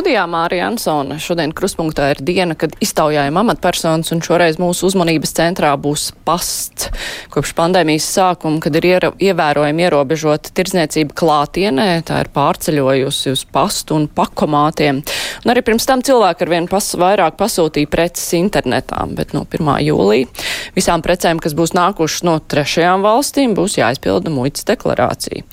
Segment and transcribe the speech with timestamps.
[0.00, 1.18] Studijā Mārija Ansona.
[1.20, 6.86] Šodien kruspunktā ir diena, kad iztaujājam amatpersonas, un šoreiz mūsu uzmanības centrā būs pasts.
[7.28, 13.98] Kopš pandēmijas sākuma, kad ir iera, ievērojami ierobežota tirdzniecība klātienē, tā ir pārceļojusi uz pastu
[13.98, 15.02] un pakomātiem.
[15.44, 19.68] Un arī pirms tam cilvēki arvien pas, vairāk pasūtīja preces internetā, bet no 1.
[19.84, 20.32] jūlija
[20.80, 25.44] visām precēm, kas būs nākušas no trešajām valstīm, būs jāizpilda muitas deklarācija.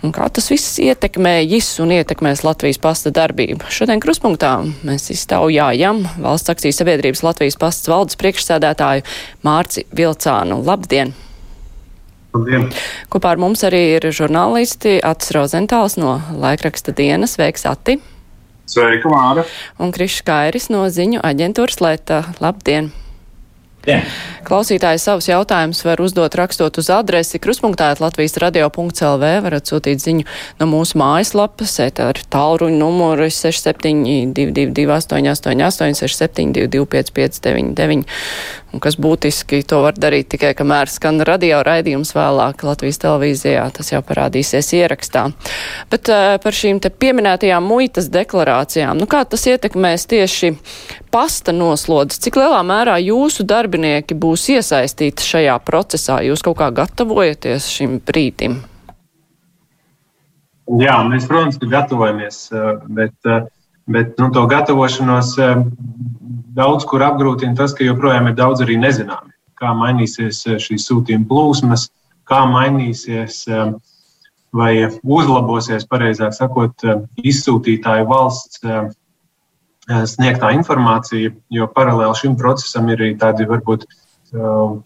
[0.00, 3.68] Un kā tas viss ietekmējis un ietekmēs Latvijas pasta darbību?
[3.68, 4.52] Šodien kruspunktā
[4.86, 9.02] mēs iztaujājam valsts akcijas sabiedrības Latvijas pasts valdes priekšsēdētāju
[9.42, 10.60] Mārci Vilcānu.
[10.62, 11.10] Labdien!
[12.30, 12.68] Labdien.
[13.10, 17.34] Kopā ar mums arī ir žurnālisti Atis Rozentāls no laikraksta dienas.
[17.34, 17.98] Sveiks, Ati!
[18.70, 19.48] Sveika, Māra!
[19.82, 22.22] Un Krišs Kairis no ziņu aģentūras Lēta.
[22.38, 22.92] Labdien!
[23.88, 24.02] Jā.
[24.44, 30.26] Klausītāji savus jautājumus var uzdot rakstot uz adresi kruspunktā Latvijas radio.lv, varat sūtīt ziņu
[30.60, 38.04] no mūsu mājaslapas, ar tālruņu numuru 6722 888 6722 559,
[38.72, 43.92] un kas būtiski to var darīt tikai, kamēr skan radio raidījums vēlāk Latvijas televīzijā, tas
[43.92, 45.26] jau parādīsies ierakstā.
[45.92, 50.54] Bet uh, par šīm te pieminētajām muitas deklarācijām, nu kā tas ietekmēs tieši
[51.10, 56.20] pasta noslodzes, cik lielā mērā jūsu darbinieki būs iesaistīti šajā procesā?
[56.26, 58.60] Jūs kaut kā gatavojaties šim brīdim?
[60.78, 62.44] Jā, mēs, protams, gatavojamies,
[62.94, 63.16] bet,
[63.90, 65.32] bet nu, to gatavošanos
[66.56, 69.32] daudz kur apgrūtina tas, ka joprojām ir daudz arī nezināmi.
[69.60, 71.88] Kā mainīsies šīs sūtījuma plūsmas,
[72.28, 73.44] kā mainīsies
[74.56, 74.72] vai
[75.04, 76.86] uzlabosies, pareizāk sakot,
[77.22, 78.64] izsūtītāju valsts
[80.10, 83.86] sniegtā informācija, jo paralēli šim procesam ir arī tādi varbūt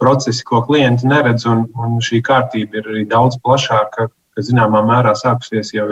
[0.01, 5.13] procesi, ko klienti neredz, un, un šī kārtība ir arī daudz plašāka, kas zināmā mērā
[5.17, 5.85] sākusies jau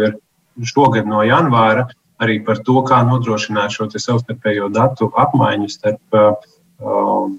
[0.62, 1.88] šogad no janvāra,
[2.24, 6.34] arī par to, kā nodrošināt šo savstarpējo datu apmaiņu starp uh,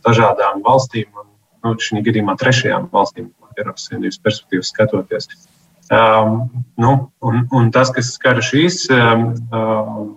[0.04, 1.30] dažādām valstīm, un
[1.64, 5.28] nu, šī gadījumā trešajām valstīm, Eiropas Savienības perspektīvas skatoties.
[5.92, 6.50] Um,
[6.80, 9.26] nu, un, un tas, kas skar šīs um,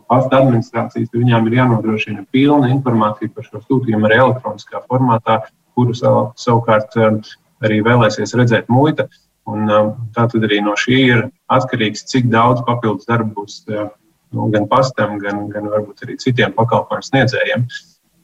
[0.08, 5.42] pasta administrācijas, viņām ir jānodrošina pilna informācija par šo sūtījumu arī elektroniskā formātā,
[5.76, 7.20] kuru sav, savukārt um,
[7.68, 9.10] arī vēlēsies redzēt muita.
[9.48, 13.92] Un, um, tā tad arī no šī ir atkarīgs, cik daudz papildus darbu būs uh,
[14.36, 17.68] nu, gan pastam, gan, gan varbūt arī citiem pakalpojumu sniedzējiem.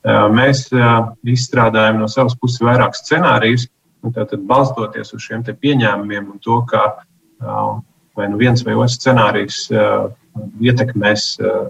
[0.03, 3.69] Uh, mēs uh, izstrādājam no savas puses vairāk scenārijus,
[4.11, 6.83] tātad balstoties uz šiem pieņēmumiem un to, kā
[8.15, 9.69] vai nu viens vai otrs scenārijs
[10.63, 11.23] ietekmēs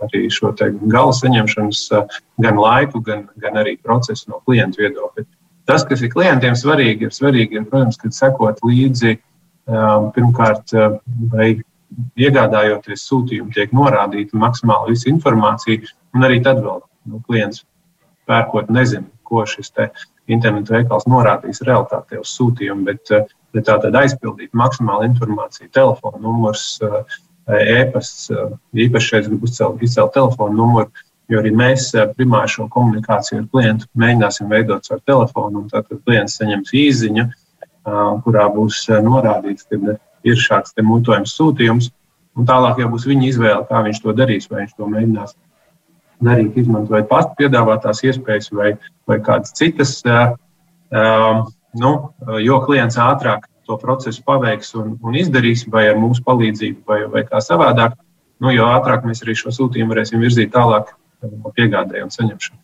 [0.08, 0.54] arī šo
[0.92, 1.84] gala saņemšanas
[2.44, 5.26] gan laiku, gan, gan arī procesu no klienta viedokļa.
[5.68, 9.16] Tas, kas ir klientiem svarīgi, ir svarīgi, ir, protams, kad sekot līdzi
[10.16, 10.76] pirmkārt,
[11.32, 11.50] vai
[12.20, 17.64] iegādājoties sūtījumu, tiek norādīta maksimāli visa informācija, un arī tad vēl nu, klients
[18.30, 19.74] pērkot nezina, ko šis
[20.32, 26.80] internetu veikals norādīs realitātē uz sūtījumu, bet bet tā tad aizpildīt maksimāli informāciju, telefona numurs,
[26.82, 27.16] eh,
[27.80, 28.56] e-pasts, eh,
[28.86, 30.90] īpaši šeit gribu izcelt, izcelt telefona numuru,
[31.30, 36.40] jo arī mēs eh, primāri šo komunikāciju ar klientu mēģināsim veidot ar telefonu, tad klients
[36.40, 37.30] saņems īziņu,
[38.24, 39.98] kurā būs norādīts, ka
[40.28, 41.90] ir šāds muitojums sūtījums,
[42.38, 45.36] un tālāk jau būs viņa izvēle, kā viņš to darīs, vai viņš to mēģinās
[46.24, 48.74] darīt, izmantojot pastu piedāvātās iespējas vai,
[49.10, 50.00] vai kādas citas.
[50.04, 51.44] Uh,
[51.80, 51.94] nu,
[52.44, 57.24] jo klients ātrāk to procesu paveiks un, un izdarīs, vai ar mūsu palīdzību, vai, vai
[57.28, 57.96] kā savādāk,
[58.44, 60.94] nu, jo ātrāk mēs arī šo sūtījumu varēsim virzīt tālāk
[61.58, 62.60] piegādēju un saņemšanu.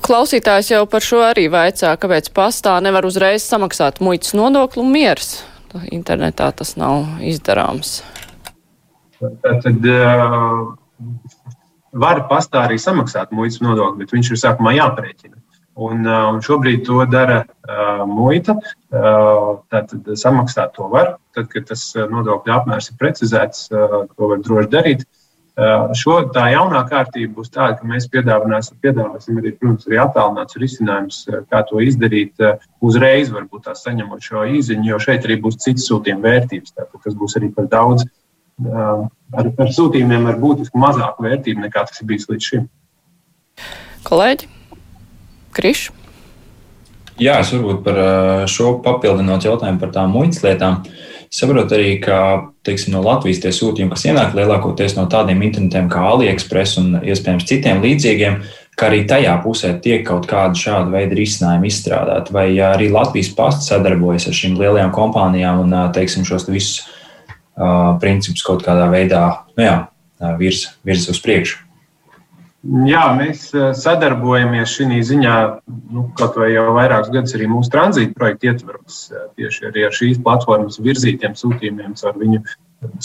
[0.00, 5.36] Klausītājs jau par šo arī vaicā, kāpēc pastā nevar uzreiz samaksāt muitas nodokli un miers.
[5.92, 8.00] Internetā tas nav izdarāms.
[9.42, 10.74] Tad uh,
[11.96, 15.34] var pastā arī samaksāt muitas nodokli, bet viņš ir sākumā jāprēķina.
[15.76, 18.56] Un, un šobrīd to dara uh, muita.
[18.88, 21.16] Uh, tātad samaksāt to var.
[21.36, 25.04] Tad, kad tas nodokļu apmērs ir precizēts, uh, to var droši darīt.
[25.04, 25.25] Uh,
[25.96, 31.20] šo, tā jaunā kārtība būs tāda, ka mēs piedāvāsim, piedāvāsim arī, protams, arī attālināts risinājums,
[31.48, 35.88] kā to izdarīt uh, uzreiz, varbūt tā saņemot šo īziņu, jo šeit arī būs citas
[35.88, 38.04] sūtījuma vērtības, tātad, kas būs arī par daudz.
[38.60, 42.68] Uh, ar, ar sūtījumiem ar būtiski mazāku vērtību nekā tas ir bijis līdz šim.
[44.04, 44.52] Kolēģi?
[45.56, 45.88] Krišs.
[47.16, 47.98] Jā, es varbūt par
[48.52, 50.82] šo papildinot jautājumu par tām muitas lietām.
[51.32, 52.18] Saprotu arī, ka
[52.66, 57.48] teiksim, no Latvijas tie sūtījumi, kas ienāk lielākoties no tādiem internetiem kā AliExpress un iespējams
[57.48, 58.38] citiem līdzīgiem,
[58.76, 63.70] ka arī tajā pusē tiek kaut kāda šāda veida risinājuma izstrādāta, vai arī Latvijas pasts
[63.72, 69.26] sadarbojas ar šīm lielajām kompānijām un, teiksim, šos visus uh, principus kaut kādā veidā
[69.56, 69.76] nu jā,
[70.40, 71.65] virza virz uz priekšu.
[72.64, 75.34] Jā, mēs sadarbojamies šī ziņā,
[75.94, 78.96] nu, kaut vai jau vairākus gadus arī mūsu tranzīta projekta ietvaros,
[79.38, 82.42] tieši arī ar šīs platformas virzītiem sūtījumiem caur viņu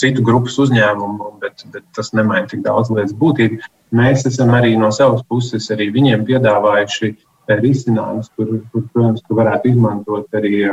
[0.00, 3.60] citu grupas uzņēmumu, bet, bet tas nemaina tik daudz lietas būtību.
[3.94, 7.14] Mēs esam arī no savas puses arī viņiem piedāvājuši
[7.52, 10.64] risinājumus, kur, kur, protams, ka varētu izmantot arī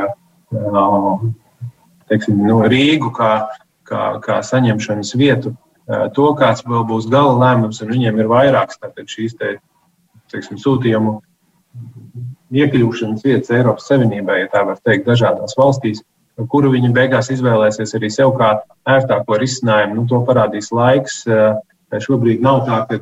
[2.10, 3.34] teiksim, no Rīgu kā,
[3.86, 5.54] kā, kā saņemšanas vietu
[6.16, 9.56] to, kāds vēl būs gala lēmums, un viņiem ir vairākas šīs te,
[10.30, 11.18] teiksim, sūtījumu
[12.54, 16.04] iekļūšanas vietas Eiropas Savienībā, ja tā var teikt, dažādās valstīs,
[16.50, 18.54] kuru viņi beigās izvēlēsies arī sev kā
[18.90, 19.98] ērtāko risinājumu.
[20.00, 21.24] Nu, to parādīs laiks.
[21.90, 23.00] Šobrīd nav tā, ka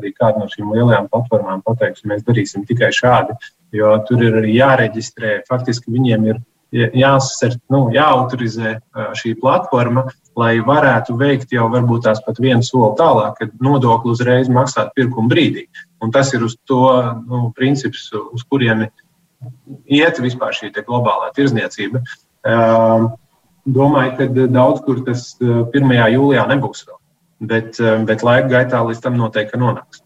[0.00, 3.36] arī kāda no šīm lielajām platformām pateiks, mēs darīsim tikai šādi,
[3.76, 5.42] jo tur ir arī jāreģistrē.
[5.48, 6.40] Faktiski viņiem ir
[6.72, 8.78] jāsasert, nu, jāautorizē
[9.18, 10.06] šī platforma,
[10.38, 15.28] lai varētu veikt jau varbūt tās pat vienu soli tālāk, kad nodokli uzreiz maksāt pirkuma
[15.28, 15.66] brīdī.
[16.02, 16.86] Un tas ir uz to
[17.28, 18.88] nu, princips, uz kurieni
[19.90, 22.00] iet vispār šī globālā tirzniecība.
[23.62, 25.92] Domāju, ka daudz kur tas 1.
[26.16, 26.96] jūlijā nebūs vēl,
[27.52, 27.76] bet,
[28.08, 30.02] bet laika gaitā līdz tam noteikti nonāks.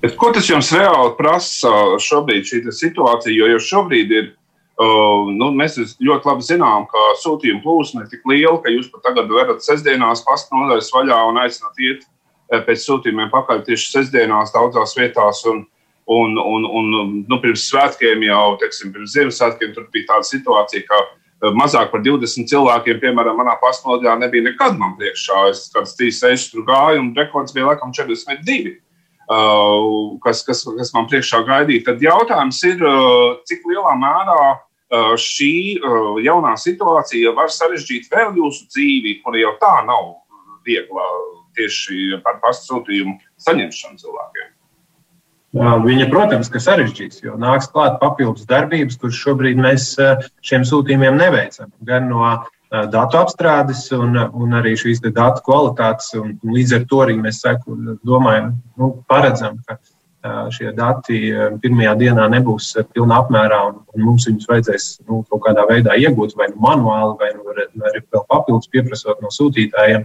[0.00, 3.34] Bet ko tas jums reāli prasa šobrīd, šī situācija?
[3.36, 4.30] Jo jau šobrīd ir
[4.80, 9.02] Uh, nu, mēs ļoti labi zinām, ka sūtījuma plūsma ir tik liela, ka jūs pat
[9.10, 14.54] tagad varat sestdienās pasta nodaļas vaļā un aicināt iet eh, pēc sūtījumiem pakaļ tieši sestdienās
[14.54, 15.42] daudzās vietās.
[15.50, 15.66] Un,
[16.08, 16.88] un, un, un
[17.28, 22.00] nu, pirms svētkiem jau, teiksim, pirms Ziemassvētkiem tur bija tāda situācija, ka eh, mazāk par
[22.06, 25.42] 20 cilvēkiem, piemēram, manā pastnodaļā nebija nekad man priekšā.
[25.50, 28.78] Es kāds trīs reizes tur gāju, un rekords bija laikam 42.
[29.30, 31.84] Uh, kas, kas, kas man priekšā gaidīja.
[31.92, 34.58] Tad jautājums ir, uh, cik lielā mērā uh,
[34.90, 40.16] šī eh, jaunā situācija var sarežģīt vēl jūsu dzīvi, kur jau tā nav
[40.66, 41.06] viegla
[41.56, 44.48] tieši par pasūtījumu saņemšanu cilvēkiem.
[45.50, 51.18] Viņa, protams, ka sarežģīs, jo nāks klāt papildus darbības, kuras šobrīd mēs eh, šiem sūtījumiem
[51.18, 51.70] neveicam.
[51.86, 52.26] Gan no
[52.70, 56.12] datu apstrādes, un, un arī šīs datu kvalitātes.
[56.18, 57.74] Un, un līdz ar to arī mēs seku,
[58.06, 59.80] domājam, nu, paredzam, ka
[60.52, 61.18] šie dati
[61.62, 66.50] pirmajā dienā nebūs pilnā apmērā, un, mums viņus vajadzēs nu, kaut kādā veidā iegūt, vai
[66.52, 70.04] nu manuāli, vai nu arī vēl papildus pieprasot no sūtītājiem.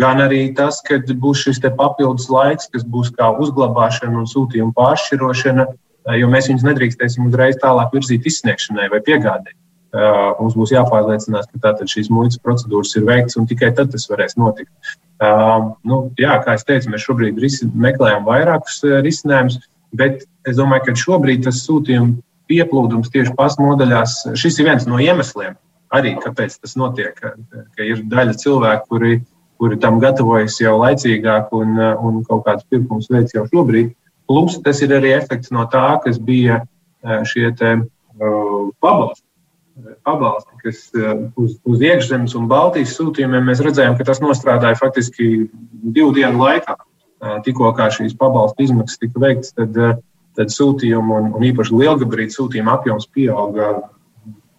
[0.00, 5.68] Gan arī tas, ka būs šis papildus laiks, kas būs kā uzglabāšana un sūtījuma pāršķirošana,
[6.16, 9.57] jo mēs viņus nedrīkstēsim uzreiz tālāk virzīt izsniegšanai vai piegādēji.
[9.94, 14.36] Mums būs jāpārliecinās, ka tātad šīs muitas procedūras ir veikts, un tikai tad tas varēs
[14.36, 14.70] notikt.
[15.18, 19.56] Uh, nu, jā, kā jau teicu, mēs šobrīd risi, meklējam vairākus risinājumus,
[19.96, 25.00] bet es domāju, ka šobrīd tas sūtījuma pieplūdums tieši pasu nodaļās, šis ir viens no
[25.02, 25.56] iemesliem,
[25.96, 27.16] arī kāpēc tas notiek.
[27.16, 27.32] Ka,
[27.74, 29.14] ka ir daļa cilvēku, kuri,
[29.58, 33.94] kuri tam gatavojas jau laicīgāk un, un kaut kāds pirkums veids jau šobrīd.
[34.28, 36.60] Plus tas ir arī efekts no tā, kas bija
[37.26, 39.24] šie te, uh, pabalsti
[40.02, 45.48] pabalsti, kas eh, uz, uz iekšzemes un Baltijas sūtījumiem mēs redzējām, ka tas nostrādāja faktiski
[45.94, 46.76] divu dienu laikā.
[46.78, 49.96] Eh, tikko šīs pabalstu izmaksas tika veikts, tad, eh,
[50.38, 53.72] tad sūtījumu un, un īpaši lielgabarītu sūtījumu apjoms pieauga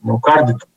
[0.03, 0.67] no kardināla.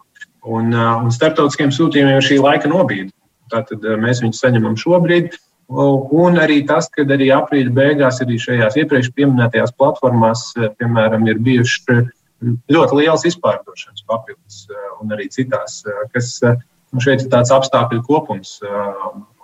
[0.42, 3.12] Un, un starptautiskiem sūtījumiem ir šī laika nobīde.
[3.52, 5.36] Tātad mēs viņus saņemam šobrīd.
[5.70, 10.42] Un arī tas, ka arī aprīļa beigās arī šajās iepriekš minētajās platformās,
[10.80, 12.00] piemēram, ir bijuši
[12.42, 16.56] ļoti liels izpārdošanas papildus, eh, un arī citās, eh, kas eh,
[16.92, 18.60] nu, šeit ir tāds apstākļu kopums.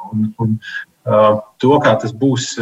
[0.09, 0.55] Un, un,
[1.61, 2.55] to, kā tas būs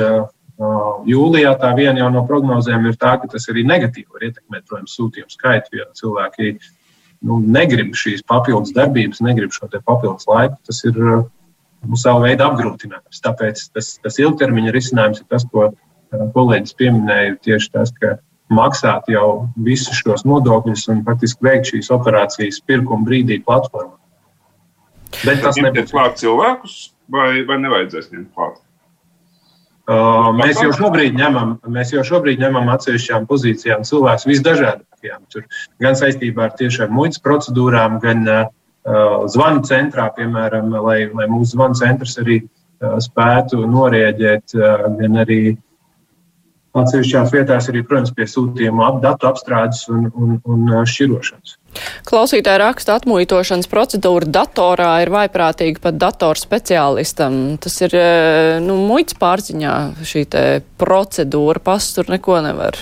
[1.07, 4.95] jūlijā, tā viena jau no prognozēm ir tā, ka tas arī negatīvi var ietekmēt, protams,
[4.95, 6.53] sūtījumu skaitu, jo cilvēki
[7.27, 10.57] nu, negrib šīs papildus darbības, negrib šo papildus laiku.
[10.67, 13.23] Tas ir nu, savu veidu apgrūtinājums.
[13.27, 15.73] Tāpēc tas, tas ilgtermiņa risinājums ir tas, ko
[16.35, 18.17] kolēģis pieminēja, tieši tas, ka
[18.53, 23.97] maksāt jau visus šos nodokļus un faktiski veikt šīs operācijas pirkuma brīdī platformā.
[25.25, 26.77] Bet tas nebūs klāt cilvēkus,
[27.13, 28.63] vai, vai nevajadzēs ņemt klāt?
[29.87, 35.21] Uh, mēs jau šobrīd ņemam, mēs jau šobrīd ņemam atsevišķām pozīcijām cilvēkus visdažādākajām.
[35.31, 35.45] Tur
[35.83, 38.49] gan saistībā ar tiešām muitas procedūrām, gan uh,
[39.31, 45.41] zvanu centrā, piemēram, lai, lai mūsu zvanu centrs arī uh, spētu norēģēt, uh, gan arī
[46.83, 51.57] atsevišķās vietās arī, protams, pie sūtījuma ap datu apstrādes un, un, un šķirošanas.
[52.09, 57.57] Klausītāja raksta, atmuitošanas procedūra datorā ir vaiprātīga pat datoru speciālistam.
[57.63, 57.97] Tas ir,
[58.65, 60.45] nu, muitas pārziņā šī te
[60.81, 62.81] procedūra, pastur neko nevar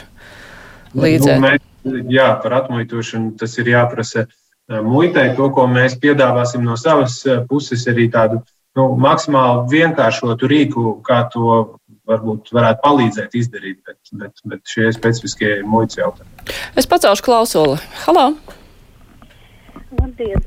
[0.94, 1.38] līdzēt.
[1.40, 4.28] Nu, mēs, jā, par atmuitošanu tas ir jāprasa
[4.68, 5.30] muitai.
[5.36, 8.40] To, ko mēs piedāvāsim no savas puses, arī tādu
[8.78, 15.54] nu, maksimāli vienkāršotu rīku, kā to varbūt varētu palīdzēt izdarīt, bet, bet, bet šie specifiskie
[15.68, 16.56] muitas jautājumi.
[16.78, 17.78] Es pacelšu klausuli.
[18.04, 18.32] Halo!
[20.00, 20.42] Labdien!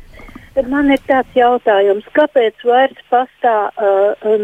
[0.66, 4.38] Man ir tāds jautājums, kāpēc vairs pastā uh,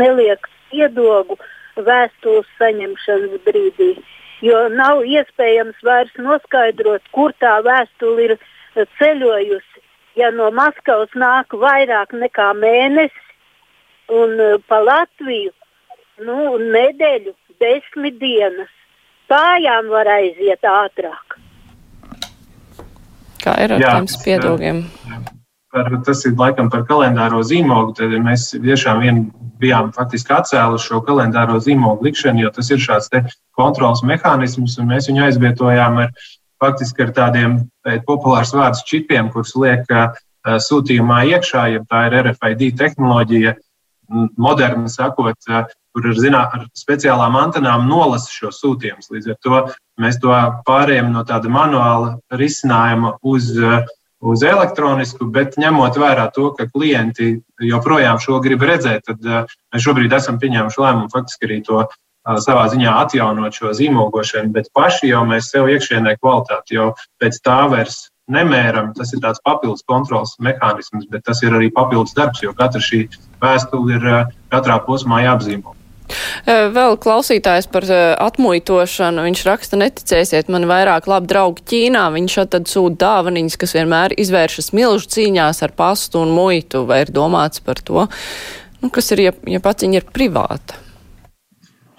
[0.00, 1.36] neliek iedogu
[1.76, 3.90] vēstules saņemšanas brīdī?
[4.44, 8.34] Jo nav iespējams vairs noskaidrot, kur tā vēstule ir
[8.96, 9.84] ceļojusi.
[10.16, 13.28] Ja no Maskavas nāk vairāk nekā mēnesis
[14.08, 15.52] un uh, pa Latviju
[16.22, 18.72] nu, nedēļu, desmit dienas,
[19.30, 21.38] kājām var aiziet ātrāk.
[23.44, 24.84] Kā ir ar Jā, tiem spiedogiem?
[25.74, 27.96] Par, tas ir laikam par kalendāro zīmogu.
[27.98, 29.24] Tad mēs tiešām vien
[29.60, 33.10] bijām faktiski atcēluši šo kalendāro zīmogu likšanu, jo tas ir šāds
[33.58, 36.14] kontrols mehānisms, un mēs viņu aizvietojām ar
[36.62, 37.58] faktiski ar tādiem
[38.06, 43.54] populārs vārdus čipiem, kurus liek uh, sūtījumā iekšā, ja tā ir RFID tehnoloģija,
[44.38, 45.38] moderni sakot,
[45.94, 49.10] kur ar, zinā, ar speciālām antenām nolasa šo sūtījumus.
[49.14, 49.60] Līdz ar to
[50.02, 50.34] mēs to
[50.66, 53.52] pārējām no tāda manuāla risinājuma uz,
[54.24, 60.16] uz elektronisku, bet ņemot vērā to, ka klienti joprojām šo grib redzēt, tad mēs šobrīd
[60.18, 61.84] esam pieņēmuši lēmumu faktiski arī to
[62.24, 67.60] savā ziņā atjaunot šo zīmogošanu, bet paši jau mēs sev iekšienē kvalitāti jau pēc tā
[67.70, 68.94] vairs nemēram.
[68.96, 73.04] Tas ir tāds papildus kontrols mehānisms, bet tas ir arī papildus darbs, jo katra šī
[73.44, 74.10] vēstule ir
[74.52, 75.76] katrā posmā jāapzīmē.
[76.44, 77.86] Vēl klausītājs par
[78.20, 79.24] atmuitošanu.
[79.24, 82.04] Viņš raksta, neticēsiet, man vairāk labi draugi Ķīnā.
[82.14, 86.84] Viņš tad sūta dāvaniņas, kas vienmēr izvēršas milžu cīņās ar pastu un muitu.
[86.88, 88.06] Vai ir domāts par to,
[88.82, 90.80] nu, kas ir, ja, ja paciņa ir privāta?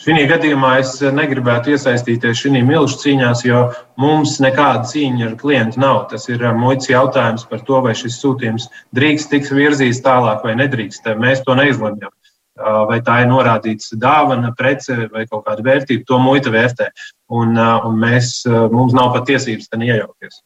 [0.05, 3.63] Šī gadījumā es negribētu iesaistīties šajā milzu cīņās, jo
[3.97, 6.03] mums nekāda cīņa ar klientu nav.
[6.12, 11.09] Tas ir muitas jautājums par to, vai šis sūtījums drīkst tiks virzīts tālāk vai nedrīkst.
[11.17, 12.13] Mēs to neizlemjam
[12.55, 16.89] vai tā ir norādīts dāvana, prece vai kaut kāda vērtība, to muita vērtē.
[17.35, 20.41] Un, un mēs, mums nav pat tiesības tam iejaukties.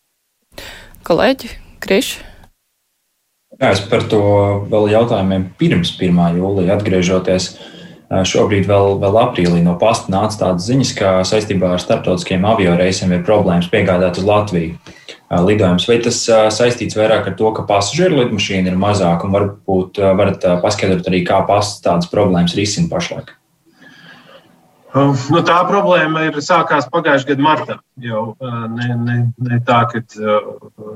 [1.08, 1.52] Kolēģi,
[1.84, 2.20] Krišs.
[3.60, 4.22] Jā, es par to
[4.72, 6.40] vēl jautājumiem pirms 1.
[6.40, 7.50] jūlija atgriežoties.
[8.10, 13.12] Šobrīd, vēl, vēl aprīlī, no pasta nāca tādas ziņas, ka saistībā ar starptautiskiem avio reisiem
[13.14, 14.80] ir problēmas piegādāt uz Latviju
[15.30, 15.88] lidojums.
[15.90, 16.22] Vai tas
[16.56, 21.44] saistīts vairāk ar to, ka pasažieru lidmašīna ir mazāka, un varbūt varat paskaidrot arī, kā
[21.50, 23.36] pasts tādas problēmas risina pašlaik?
[24.90, 27.76] Nu, tā problēma ir sākās pagājušā gada martā.
[28.02, 28.24] Jau
[28.74, 30.02] ne, ne, ne tā, ka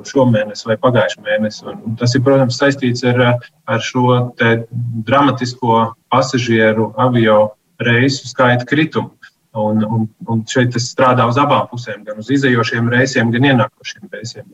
[0.10, 1.76] šomēnes vai pagājušā mēnesī.
[2.00, 3.22] Tas ir, protams, saistīts ar,
[3.70, 7.52] ar šo dramatisko pasažieru avio
[7.86, 9.14] reisu skaita kritumu.
[9.54, 14.08] Un, un, un šeit tas strādā uz abām pusēm, gan uz izējošiem reisiem, gan ienākošiem
[14.10, 14.48] reisiem.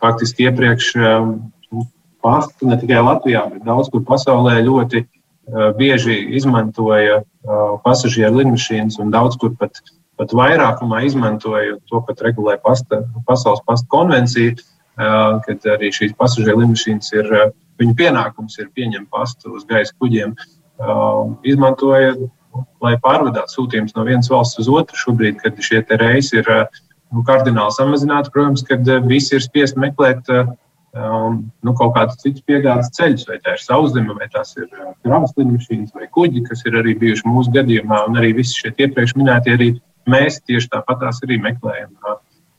[0.00, 0.94] Faktiski iepriekš
[2.24, 5.04] pastu ne tikai Latvijā, bet daudz kur pasaulē ļoti
[5.76, 7.20] bieži izmantoja
[7.84, 9.82] pasažieru lidmašīnas un daudz kur pat,
[10.16, 14.54] pat vairākumā izmantoja to, pat regulē pasta, pasaules pasta konvencija,
[15.44, 17.28] kad arī šīs pasažieru lidmašīnas ir,
[17.82, 20.32] viņu pienākums ir pieņemt pastu uz gaisa kuģiem,
[21.44, 22.14] izmantoja
[22.84, 24.98] lai pārvadātu sūtījumus no vienas valsts uz otru.
[24.98, 26.82] Šobrīd, kad šie reisi ir eh,
[27.14, 30.50] nu, kardināli samazināti, protams, kad eh, visi ir spiest meklēt eh,
[30.98, 34.68] um, nu, kaut kādus citus piegādes ceļus, vai tā ir sauszeme, vai tās ir
[35.04, 39.16] kravas lidmašīnas vai kuģi, kas ir arī bijuši mūsu gadījumā, un arī visi šie iepriekš
[39.18, 39.72] minētie arī
[40.10, 41.94] mēs tieši tāpat tās arī meklējam.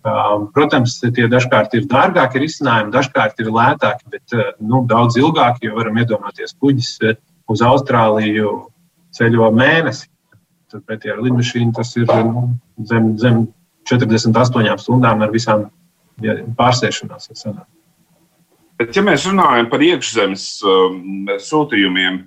[0.06, 5.80] Um, protams, tie dažkārt ir dārgāki risinājumi, dažkārt ir lētāki, bet nu, daudz ilgāki, jo
[5.80, 6.92] varam iedomāties kuģis
[7.50, 8.52] uz Austrāliju
[9.16, 10.10] ceļo mēnesi.
[10.76, 12.50] Pretī ar lidmašīnu tas ir nu,
[12.90, 13.46] zem, zem
[13.88, 15.70] 48 stundām ar visām
[16.58, 17.30] pārsēšanās.
[18.76, 22.18] Bet, ja mēs runājam par iekšzemes um, sūtījumiem,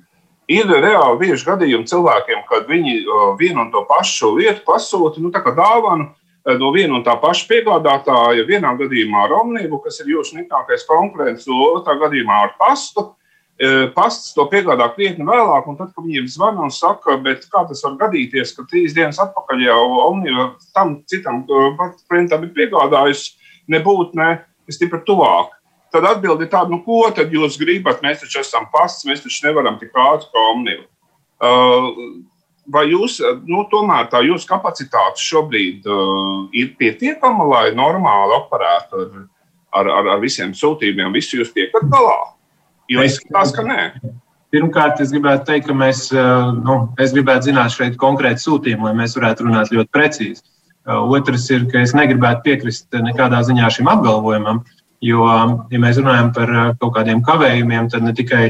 [0.48, 5.32] ir reāli bieži gadījumi cilvēkiem, kad viņi uh, vienu un to pašu lietu pasūta nu,
[5.34, 8.46] dāvanu uh, no viena un tā paša piegādātāja.
[8.48, 13.10] Vienā gadījumā ar Omnibu, kas ir jūsu nikākais konkurents, otrā gadījumā ar pastu.
[13.94, 17.96] Pasts to piegādā krietni vēlāk, un tad, kad viņiem zvana un saka, kā tas var
[18.04, 21.40] gadīties, ka trīs dienas atpakaļ jau Omniva tam citam
[22.06, 23.34] klientam ir piegādājusi,
[23.74, 24.28] nebūt ne
[24.70, 25.58] stipri tuvāk.
[25.90, 28.02] Tad atbildi ir tāda, nu, ko tad jūs gribat?
[28.04, 30.84] Mēs taču esam pasts, mēs taču nevaram tik ātri kā Omniva.
[31.38, 31.90] Uh,
[32.70, 39.22] vai jūs, nu, tomēr tā jūsu kapacitāte šobrīd uh, ir pietiekama, lai normāli operētu ar,
[39.80, 42.18] ar, ar, ar visiem sūtījumiem, visu jūs tiekat galā?
[42.88, 43.82] Jo izskatās, ka nē.
[44.48, 46.06] Pirmkārt, es gribētu teikt, ka mēs,
[46.64, 50.40] nu, es gribētu zināt šeit konkrēti sūtījumu, lai mēs varētu runāt ļoti precīzi.
[50.88, 54.62] Otrs ir, ka es negribētu piekrist nekādā ziņā šim apgalvojumam,
[55.04, 55.26] jo,
[55.68, 58.46] ja mēs runājam par kaut kādiem kavējumiem, tad ne tikai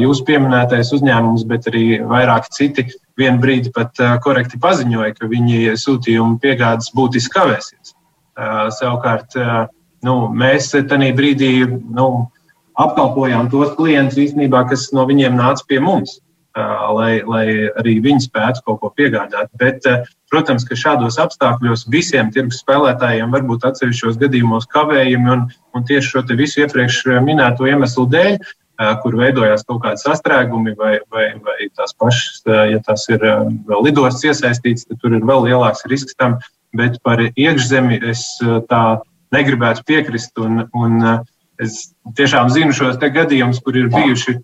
[0.00, 2.86] jūsu pieminētais uzņēmums, bet arī vairāki citi
[3.20, 7.92] vienu brīdi pat korekti paziņoja, ka viņi sūtījumu piegādes būtiski kavēsies.
[8.80, 9.36] Savukārt,
[10.08, 12.08] nu, mēs tajā brīdī nu,
[12.80, 16.20] apkalpojām tos klientus īstenībā, kas no viņiem nāca pie mums.
[16.52, 17.46] Lai, lai
[17.80, 19.48] arī viņi spētu kaut ko piegādāt.
[19.56, 19.86] Bet,
[20.28, 26.10] protams, ka šādos apstākļos visiem tirgus spēlētājiem var būt atsevišķos gadījumos kavējumi, un, un tieši
[26.12, 28.36] šo visu iepriekš minēto iemeslu dēļ,
[29.00, 34.28] kur veidojās kaut kādi sastrēgumi, vai, vai, vai tās pašas, ja tas ir vēl lidostas
[34.28, 36.36] iesaistīts, tad tur ir vēl lielāks risks tam.
[36.76, 38.24] Bet par iekšzemi es
[38.68, 38.82] tā
[39.32, 40.36] negribētu piekrist.
[40.40, 41.00] Un, un,
[41.62, 44.38] Es tiešām zinu šos gadījumus, kur ir bijuši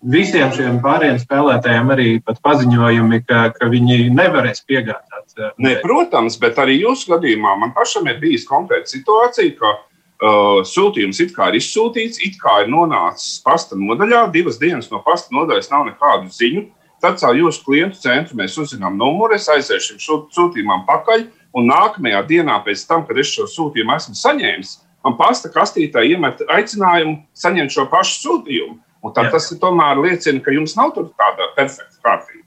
[0.00, 5.26] visiem šiem pārējiem spēlētājiem arī paziņojumi, ka, ka viņi nevarēs piegādāt.
[5.36, 10.60] Eh, ne, protams, bet arī jūsu gadījumā man pašam ir bijis konkrēta situācija, ka uh,
[10.66, 15.34] sūtījums it kā ir izsūtīts, it kā ir nonācis pasta nodaļā, divas dienas no pasta
[15.36, 16.68] nodaļas nav nekādu ziņu.
[17.00, 21.24] Tad caur jūsu klientu centru mēs uzzinām numuru, es aiziešu šim sūtījumam pakaļ,
[21.56, 26.44] un nākamajā dienā pēc tam, kad es šo sūtījumu esmu saņēmis, man pasta kastītē iemet
[26.48, 28.78] aicinājumu saņemt šo pašu sūtījumu.
[29.00, 29.38] Un tad Jā.
[29.38, 32.44] tas tomēr liecina, ka jums nav tāda perfekta kārtība.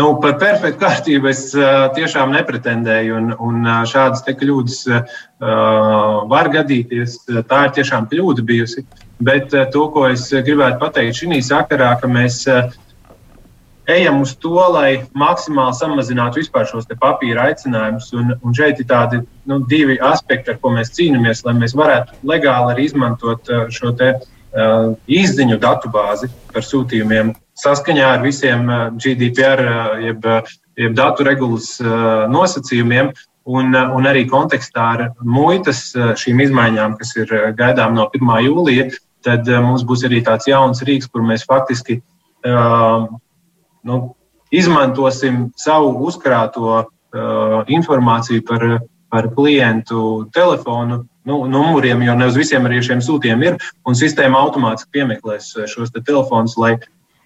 [0.00, 1.42] Nu, par perfektu kārtību es
[1.96, 5.16] tiešām nepretendēju, un, un šādas kļūdas uh,
[6.32, 7.18] var gadīties.
[7.28, 8.86] Tā ir tiešām kļūda bijusi.
[9.22, 12.72] Bet to, ko es gribētu pateikt šī sakarā, ka mēs uh,
[13.92, 18.10] ejam uz to, lai maksimāli samazinātu vispār šos papīra aicinājumus.
[18.18, 22.20] Un, un šeit ir tādi nu, divi aspekti, ar ko mēs cīnāmies, lai mēs varētu
[22.28, 28.86] legāli arī izmantot uh, šo te, uh, izziņu datubāzi par sūtījumiem saskaņā ar visiem uh,
[28.96, 29.64] GDPR,
[30.08, 30.28] jeb,
[30.80, 33.12] jeb datu regulas nosacījumiem.
[33.42, 38.28] Un, un arī kontekstā ar muitas šīm izmaiņām, kas ir gaidām no 1.
[38.46, 38.84] jūlija,
[39.26, 43.08] tad mums būs arī tāds jauns rīks, kur mēs faktiski uh,
[43.88, 44.00] nu,
[44.52, 48.66] izmantosim savu uzkrāto uh, informāciju par,
[49.12, 54.40] par klientu telefonu nu, numuriem, jo ne uz visiem arī šiem sūtījumiem ir, un sistēma
[54.42, 56.76] automātiski piemeklēs šos te telefonus, lai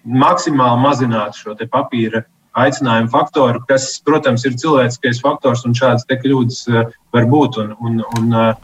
[0.05, 2.23] maksimāli mazinātu šo papīra
[2.57, 7.61] aicinājumu faktoru, kas, protams, ir cilvēciskais faktors un šādas kļūdas uh, var būt.
[7.63, 8.55] Un, un, un, uh,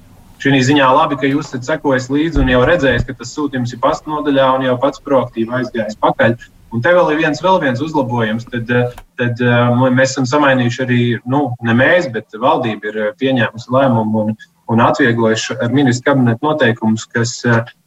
[0.44, 3.80] Šī ziņā labi, ka jūs esat sekojis līdzi un jau redzējis, ka tas sūtījums ir
[3.80, 6.34] pastnodaļā un jau pats proaktīvi aizgājis pakaļ.
[6.74, 8.48] Un te vēl ir viens, vēl viens uzlabojums.
[8.50, 13.12] Tad, eh, tad eh, mēs esam samainījuši arī, nu, ne mēs, bet valdība ir eh,
[13.20, 14.34] pieņēmusi lēmumu un,
[14.74, 17.36] un atvieglojuši ar ministru kabinetu noteikumus, kas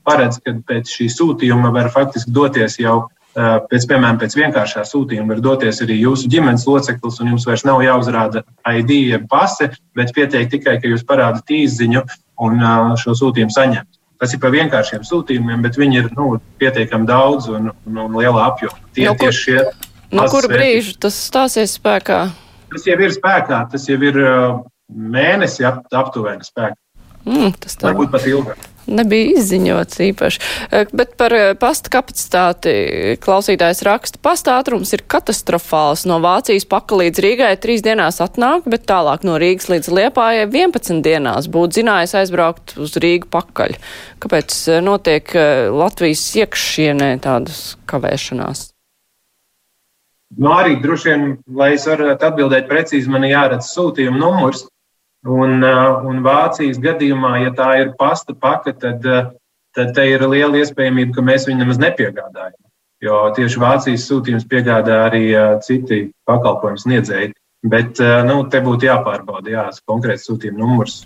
[0.06, 5.42] paredz, ka pēc šī sūtījuma var faktiski doties jau pēc, piemēram, pēc vienkāršā sūtījuma var
[5.44, 10.48] doties arī jūsu ģimenes loceklis, un jums vairs nav jāuzrāda ID, jeb pase, bet pietiek
[10.52, 12.04] tikai, ka jūs parādat īziņu
[12.46, 12.64] un
[13.02, 13.95] šo sūtījumu saņemt.
[14.20, 18.46] Tas ir par vienkāršiem sūtījumiem, bet viņi ir nu, pietiekami daudz un, un, un lielā
[18.52, 18.78] apjomā.
[18.96, 19.58] Tie no, kur, šie
[20.14, 22.22] no kura brīža tas stāsies spēkā?
[22.72, 24.56] Tas jau ir spēkā, tas jau ir uh,
[24.88, 26.78] mēnesi ap, aptuveni spēkā.
[27.26, 27.90] Mm, tas tā.
[27.90, 30.42] Varbūt pat ilgāk nebija izziņots īpaši.
[30.70, 36.06] Eh, bet par eh, pasta kapacitāti klausītājs raksta, pasta ātrums ir katastrofāls.
[36.08, 41.02] No Vācijas paka līdz Rīgai trīs dienās atnāk, bet tālāk no Rīgas līdz Liepājai 11
[41.06, 43.76] dienās būtu zinājis aizbraukt uz Rīgu pakaļ.
[44.22, 45.36] Kāpēc eh, notiek
[45.76, 48.70] Latvijas iekšienē tādas kavēšanās?
[50.36, 54.64] Nu, arī droši vien, lai es varētu atbildēt precīzi, man ir jāredz sūtījuma numurs.
[55.26, 59.32] Un, uh, un Vācijas gadījumā, ja tā ir pasta paka, tad, uh,
[59.74, 62.60] tad te ir liela iespējamība, ka mēs viņu nemaz nepiegādājam.
[63.02, 67.34] Jo tieši Vācijas sūtījums piegādā arī uh, citi pakalpojumu sniedzēji.
[67.66, 67.98] Bet
[68.28, 71.00] nu, te būtu jāpārbauda jā, konkrēts sūtījuma numurs.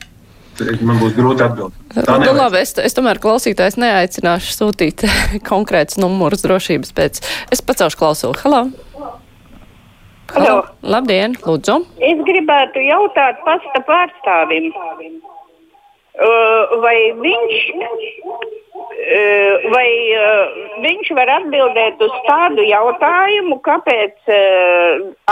[0.84, 1.94] Man būs grūti atbildēt.
[2.20, 5.06] Nu, labi, es, es tomēr klausītājs neaicināšu sūtīt
[5.50, 7.22] konkrēts numurs drošības pēc.
[7.54, 8.42] Es pacelšu klausuli.
[8.42, 8.66] Halo!
[10.30, 10.60] Halo.
[10.86, 11.74] Labdien, lūdzu.
[12.06, 20.52] Es gribētu jautāt pasta pārstāvim, uh, vai viņš, uh, vai uh,
[20.84, 24.30] viņš var atbildēt uz tādu jautājumu, kāpēc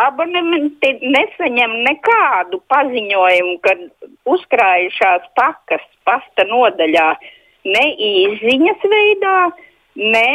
[0.03, 3.79] abonementi nesaņem nekādu paziņojumu, kad
[4.35, 7.09] uzkrājušās pakas pasta nodaļā
[7.71, 9.39] ne īziņas veidā,
[9.99, 10.31] ne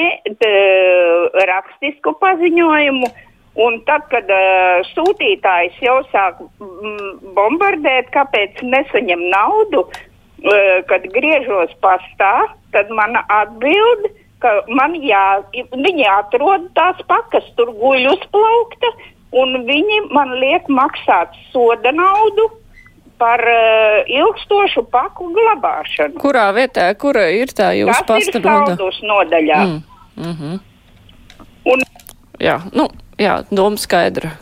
[1.52, 3.08] rakstisku paziņojumu
[3.54, 11.76] Un tad, kad uh, sūtītājs jau sāk mm, bombardēt, kāpēc nesaņem naudu, uh, kad griežos
[11.84, 12.34] pastā,
[12.74, 14.10] tad mana atbilde,
[14.42, 18.90] ka man jā, viņi atrod tās pakas, tur guļ uz plaukta,
[19.38, 22.50] un viņi man liek maksāt soda naudu
[23.22, 26.18] par uh, ilgstošu paku glabāšanu.
[26.26, 28.02] Kurā vietā, kura ir tā jūsu
[28.42, 28.76] nodaļa?
[28.82, 29.62] Tas ir nodaļā.
[29.62, 29.82] Mm.
[30.18, 30.60] Mm -hmm.
[31.72, 31.86] Un,
[32.40, 32.90] jā, nu,
[33.20, 34.36] jā, doma skaidra.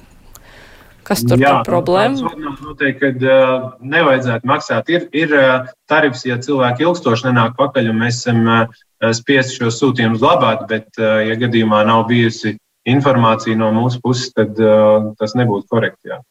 [1.04, 2.30] Kas tur ir problēma?
[2.62, 4.92] Noteikti, ka uh, nevajadzētu maksāt.
[4.94, 8.82] Ir, ir uh, tarifs, ja cilvēki ilgstoši nenāk pakaļ, un mēs esam uh,
[9.18, 12.56] spiesti šos sūtījumus glabāt, bet, uh, ja gadījumā nav bijusi
[12.88, 16.14] informācija no mūsu puses, tad uh, tas nebūtu korekti.
[16.14, 16.22] Jā.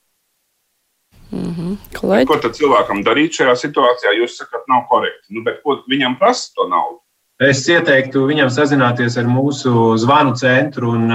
[1.30, 1.76] Mm -hmm.
[1.98, 2.26] Kolēģi?
[2.26, 4.16] Ko tad cilvēkam darīt šajā situācijā?
[4.22, 5.34] Jūs sakat, nav korekti.
[5.34, 6.98] Nu, bet ko viņam prasa to naudu?
[7.40, 11.10] Es ieteiktu viņam sazināties ar mūsu zvanu centru un,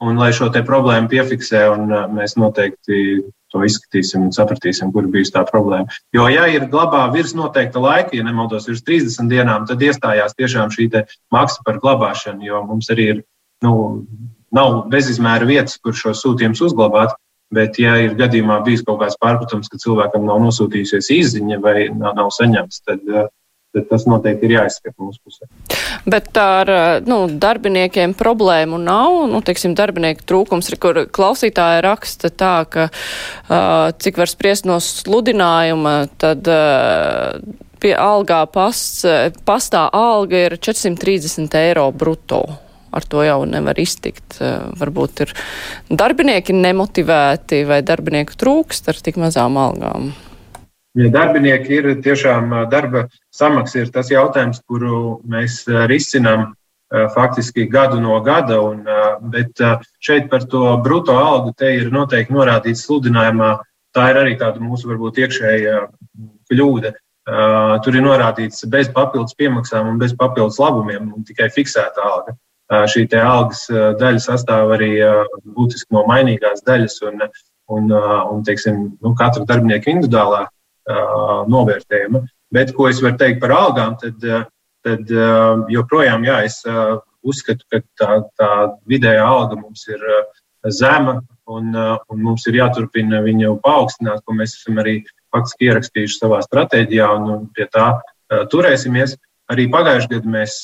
[0.00, 5.44] un lai šo problēmu piefiksē, un mēs noteikti to izskatīsim un sapratīsim, kur bija tā
[5.48, 5.90] problēma.
[6.14, 10.70] Jo, ja ir glabā virs noteikta laika, ja nemaldos, virs 30 dienām, tad iestājās tiešām
[10.74, 10.90] šī
[11.34, 13.24] maksa par glabāšanu, jo mums arī ir,
[13.66, 13.74] nu,
[14.54, 17.16] nav bezizmēra vietas, kur šo sūtījumus uzglabāt.
[17.50, 22.14] Bet, ja ir gadījumā bijis kaut kāds pārpratums, ka cilvēkam nav nosūtījusies izziņa vai nav,
[22.14, 23.26] nav saņemts, tad, eh,
[23.74, 25.48] tad tas noteikti ir jāizskata mūsu pusē.
[26.10, 26.70] Bet ar
[27.06, 29.24] nu, darbiniekiem problēmu nav.
[29.30, 34.80] Nu, teiksim, darbinieku trūkums ir, kur klausītāja raksta tā, ka uh, cik var spriest no
[34.84, 36.46] sludinājuma, tad.
[36.46, 39.06] Uh, Pie algā pasts,
[39.48, 42.42] pastā alga ir 430 eiro brutto
[42.90, 44.38] ar to jau nevar iztikt.
[44.40, 45.34] Eh, varbūt ir
[45.90, 50.12] darbinieki nemotivēti vai darbinieku trūkst ar tik mazām algām.
[50.98, 56.48] Ja darbinieki ir tiešām darba samaksa, ir tas jautājums, kuru mēs risinām
[57.14, 58.58] faktiski gadu no gada.
[58.66, 58.82] Un,
[59.30, 59.62] bet
[60.02, 63.52] šeit par to brutto algu te ir noteikti norādīts sludinājumā.
[63.94, 65.78] Tā ir arī tāda mūsu varbūt iekšējā
[66.50, 66.92] kļūda.
[67.84, 72.34] Tur ir norādīts bez papildus piemaksām un bez papildus labumiem, tikai fiksēta alga
[72.70, 74.92] šī algas daļa sastāv arī
[75.56, 77.22] būtiski no mainīgās daļas un,
[77.74, 80.46] un, un teiksim, nu, katra darbinieka individuālā
[81.50, 82.24] novērtējuma.
[82.50, 84.24] Bet, ko es varu teikt par algām, tad,
[84.86, 85.12] tad
[85.70, 86.60] joprojām jā, es
[87.22, 88.50] uzskatu, ka tā, tā
[88.90, 90.02] vidējā alga mums ir
[90.72, 95.00] zema un, un mums ir jāturpina viņu paaugstināt, ko mēs esam arī
[95.34, 97.92] faktiski ierakstījuši savā stratēģijā un, pie tā
[98.52, 99.16] turēsimies.
[99.50, 100.56] Arī pagājušajā gadā mēs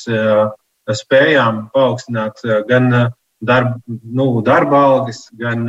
[1.01, 2.91] spējām paaugstināt gan
[3.43, 5.65] darba, nu, darba algas, gan,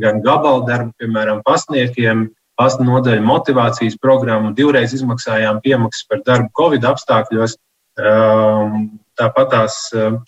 [0.00, 2.28] gan gabalu darbu, piemēram, pasniekiem,
[2.60, 7.56] pasta nodaļu motivācijas programmu, divreiz izmaksājām piemaksas par darbu Covid apstākļos,
[8.02, 8.82] ehm,
[9.20, 9.78] tāpat tās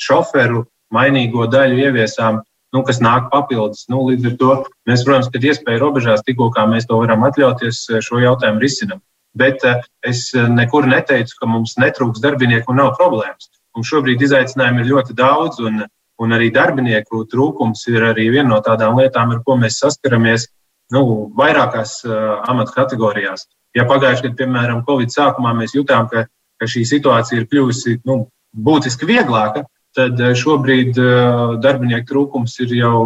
[0.01, 2.41] šoferu mainīgo daļu ieviesām,
[2.73, 3.87] nu, kas nāk papildus.
[3.93, 4.53] Nu, līdz ar to
[4.89, 9.03] mēs, protams, kad iespēja robežās, tikko kā mēs to varam atļauties, šo jautājumu risinam.
[9.37, 9.65] Bet
[10.05, 13.49] es nekur neteicu, ka mums netrūks darbinieku un nav problēmas.
[13.77, 15.85] Mums šobrīd izaicinājumu ir ļoti daudz, un,
[16.21, 20.51] un arī darbinieku trūkums ir arī viena no tādām lietām, ar ko mēs saskaramies
[20.95, 21.03] nu,
[21.39, 22.15] vairākās uh,
[22.49, 23.47] amatu kategorijās.
[23.77, 26.27] Ja pagājušajā gadā, piemēram, Covid sākumā mēs jutām, ka,
[26.61, 29.65] ka šī situācija ir kļuvusi nu, būtiski vieglāka,
[29.97, 32.97] tad šobrīd uh, darbinieku trūkums ir jau,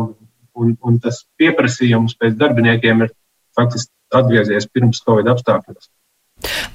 [0.58, 3.14] un, un tas pieprasījums pēc darbiniekiem ir
[3.56, 5.90] faktiski atgriezies pirms Covid apstākļos.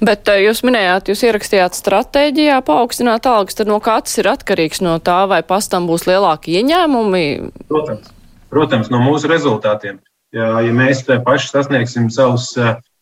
[0.02, 4.96] Bet jūs minējāt, jūs ierakstījāt stratēģijā paaugstināt algas, tad no kā tas ir atkarīgs no
[4.98, 7.26] tā, vai pastam būs lielāki ieņēmumi?
[7.70, 8.10] Protams,
[8.50, 10.00] protams no mūsu rezultātiem.
[10.32, 12.54] Ja, ja mēs paši sasniegsim savus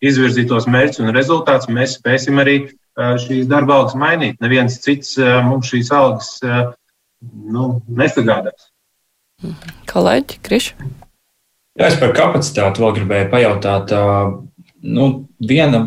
[0.02, 2.56] izvirzītos mērķus un rezultātus, mēs spēsim arī
[2.98, 4.40] šīs darba algas mainīt.
[4.42, 5.14] Neviens cits
[5.46, 8.70] mums šīs algas nu, nesagādās.
[9.90, 10.74] Kolēģi, Krišs?
[11.78, 13.94] Jā, es par kapacitāti vēl gribēju pajautāt.
[14.80, 15.06] Nu,
[15.38, 15.84] viena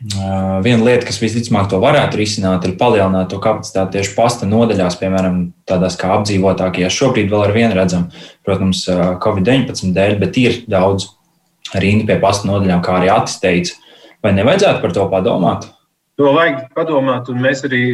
[0.00, 5.42] Viena lieta, kas visticamāk to varētu risināt, ir palielināt to kapacitāti tieši pasta nodaļās, piemēram,
[5.68, 6.94] tādās kā apdzīvotākajās.
[6.96, 8.06] Šobrīd vēl ar vienu redzam,
[8.46, 8.86] protams,
[9.20, 11.10] Covid-19 dēļ, bet ir daudz
[11.76, 13.76] rindu pie pasta nodaļām, kā arī Atis teica.
[14.24, 15.68] Vai nevajadzētu par to padomāt?
[16.20, 17.84] To vajag padomāt, un mēs arī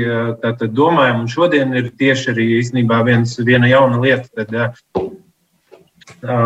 [0.45, 4.31] tātad domājam, un šodien ir tieši arī īstenībā viens, viena jauna lieta.
[4.31, 4.55] Tad,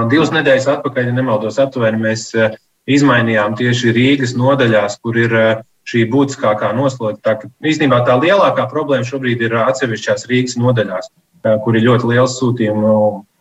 [0.09, 2.57] divas nedēļas atpakaļ, ja nemaldos aptuveni, mēs uh,
[2.90, 5.50] izmainījām tieši Rīgas nodaļās, kur ir eh,
[5.88, 7.18] šī būtiskākā nosloga.
[7.24, 12.38] Tā, īstenībā tā lielākā problēma šobrīd ir atsevišķās Rīgas nodaļās, eh, kur ir ļoti liels
[12.40, 12.94] sūtījumu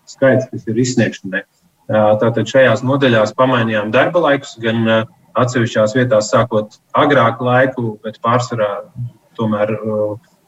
[0.10, 1.44] skaits, kas ir izsniegšanai.
[1.44, 5.08] Eh, tātad šajās nodaļās pamainījām darba laikus, gan
[5.40, 8.90] atsevišķās vietās sākot agrāku laiku, bet pārsvarā
[9.38, 9.72] tomēr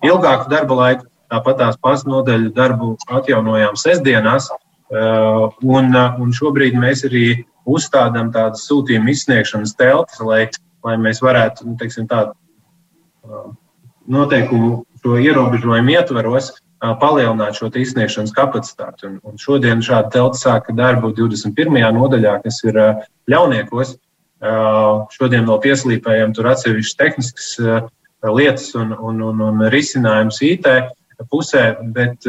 [0.03, 1.07] ilgāku darba laiku.
[1.31, 4.49] Tāpat tās pats nodaļu darbu atjaunojām sestdienās,
[4.91, 7.25] Un, un šobrīd mēs arī
[7.69, 10.41] uzstādām tādas sūtījuma izsniegšanas telpas, lai,
[10.83, 12.35] lai mēs varētu nu, teiksim, tādu
[14.11, 16.51] noteikumu, šo ierobežojumu ietvaros
[16.81, 19.07] palielināt šo izsniegšanas kapacitāti.
[19.07, 21.77] Un, un šodien šāda telpa sāka darbu 21.
[21.95, 22.79] nodaļā, kas ir
[23.31, 23.95] ļauniekos.
[25.13, 27.49] Šodien vēl pieslīpējam tur atsevišķas tehniskas
[28.25, 30.67] lietas un, un, un, un risinājumus IT
[31.29, 32.25] pusē, bet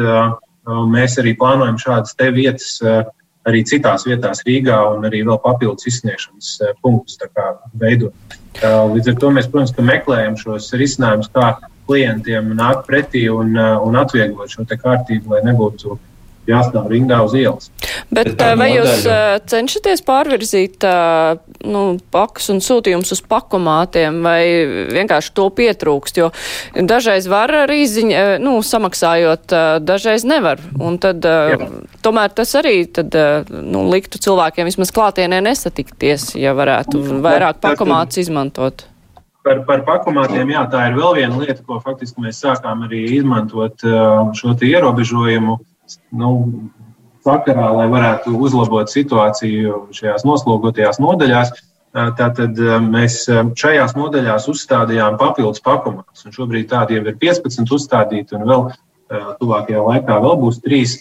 [0.65, 2.79] mēs arī plānojam šādas te vietas
[3.47, 7.19] arī citās vietās Rīgā un arī vēl papildus izsniegšanas punktus
[7.79, 8.37] veidot.
[8.63, 11.57] Līdz ar to mēs, protams, meklējam šos risinājumus, kā
[11.89, 15.97] klientiem nāk pretī un, un atvieglot šo kārtību, lai nebūtu
[16.49, 17.69] jāstāv rindā uz ielas.
[18.11, 24.41] Bet, Bet vai jūs uh, cenšaties pārvirzīt uh, nu, pakas un sūtījumus uz pakomātiem, vai
[24.91, 26.19] vienkārši to pietrūkst?
[26.19, 26.31] Jo
[26.75, 30.61] dažreiz var arī ziņa, nu, samaksājot, dažreiz nevar.
[30.79, 31.59] Un tad, Jā.
[32.05, 33.15] tomēr tas arī tad,
[33.49, 38.87] nu, liktu cilvēkiem vismaz klātienē nesatikties, ja varētu vairāk pakomātus izmantot.
[39.43, 43.83] Par, par pakomātiem, jā, tā ir vēl viena lieta, ko faktiski mēs sākām arī izmantot
[44.39, 45.57] šo ierobežojumu
[46.15, 46.31] nu,
[47.25, 51.53] sakarā, lai varētu uzlabot situāciju šajās noslogotajās nodaļās.
[51.93, 56.25] Tātad mēs šajās nodaļās uzstādījām papildus pakomātus.
[56.33, 58.69] Šobrīd tādi jau ir 15 uzstādīti, un vēl
[59.39, 60.97] tuvākajā laikā vēl būs trīs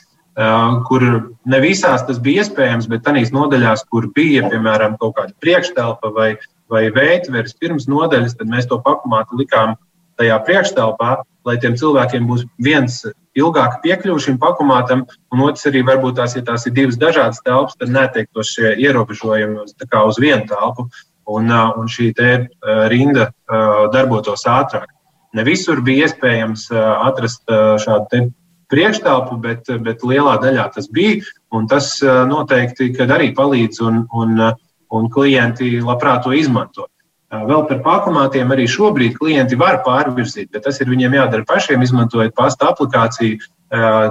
[0.89, 1.03] kur
[1.45, 6.31] ne visās tas bija iespējams, bet tādās nodaļās, kur bija piemēram kaut kāda priekštelpa vai
[6.73, 9.77] vai veidveres pirms nodaļas, tad mēs to pakumātu likām
[10.21, 11.11] tajā priekštelpā,
[11.47, 13.03] lai tiem cilvēkiem būs viens
[13.39, 17.79] ilgāk piekļuvi šim pakumātam, un otrs arī varbūt tās, ja tās ir divas dažādas telpas,
[17.81, 20.89] tad neteiktos šie ierobežojumi uz, vienu telpu,
[21.33, 22.13] un, un šī
[22.93, 23.31] rinda
[23.95, 24.91] darbotos ātrāk.
[25.33, 28.27] Ne visur bija iespējams atrast šādu
[28.73, 34.53] priekštelpu, bet, bet lielā daļā tas bija, un tas noteikti arī palīdz un, un
[34.93, 36.87] un klienti labprāt to izmanto.
[37.33, 42.35] Vēl par pakomātiem arī šobrīd klienti var pārvirzīt, bet tas ir viņiem jādara pašiem, izmantojot
[42.37, 43.39] pasta aplikāciju,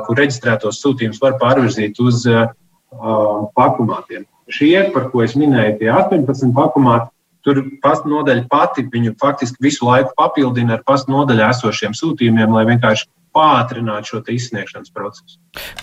[0.08, 2.26] kur reģistrētos sūtījumus var pārvirzīt uz
[3.58, 4.26] pakomātiem.
[4.52, 7.12] Šie, par ko es minēju, tie 18 pakomāti,
[7.46, 12.66] tur pasta nodaļa pati viņu faktiski visu laiku papildina ar pasta nodaļā esošiem sūtījumiem, lai
[12.70, 13.06] vienkārši
[13.38, 15.38] pātrinātu šo izsniegšanas procesu.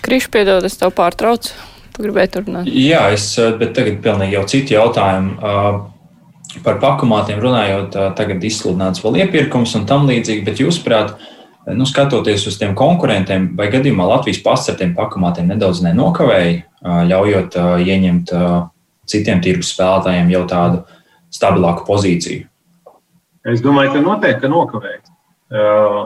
[0.05, 1.55] Krišs, piedod, es tev pārtraucu.
[1.95, 2.67] Tu gribēji turpināt?
[2.67, 5.39] Jā, es, bet tagad pilnīgi jau citi jautājumi.
[6.65, 11.13] Par pakomātiem runājot, tagad izsludināts vēl iepirkums un tam līdzīgi, bet jūsuprāt,
[11.77, 16.63] nu, skatoties uz tiem konkurentiem, vai gadījumā Latvijas pasts ar tiem pakomātiem nedaudz nenokavēja,
[17.11, 18.33] ļaujot ieņemt
[19.09, 20.81] citiem tirgus spēlētājiem jau tādu
[21.33, 22.47] stabilāku pozīciju?
[23.49, 25.03] Es domāju, ka noteikti ka nokavēja.
[25.49, 26.01] Uh,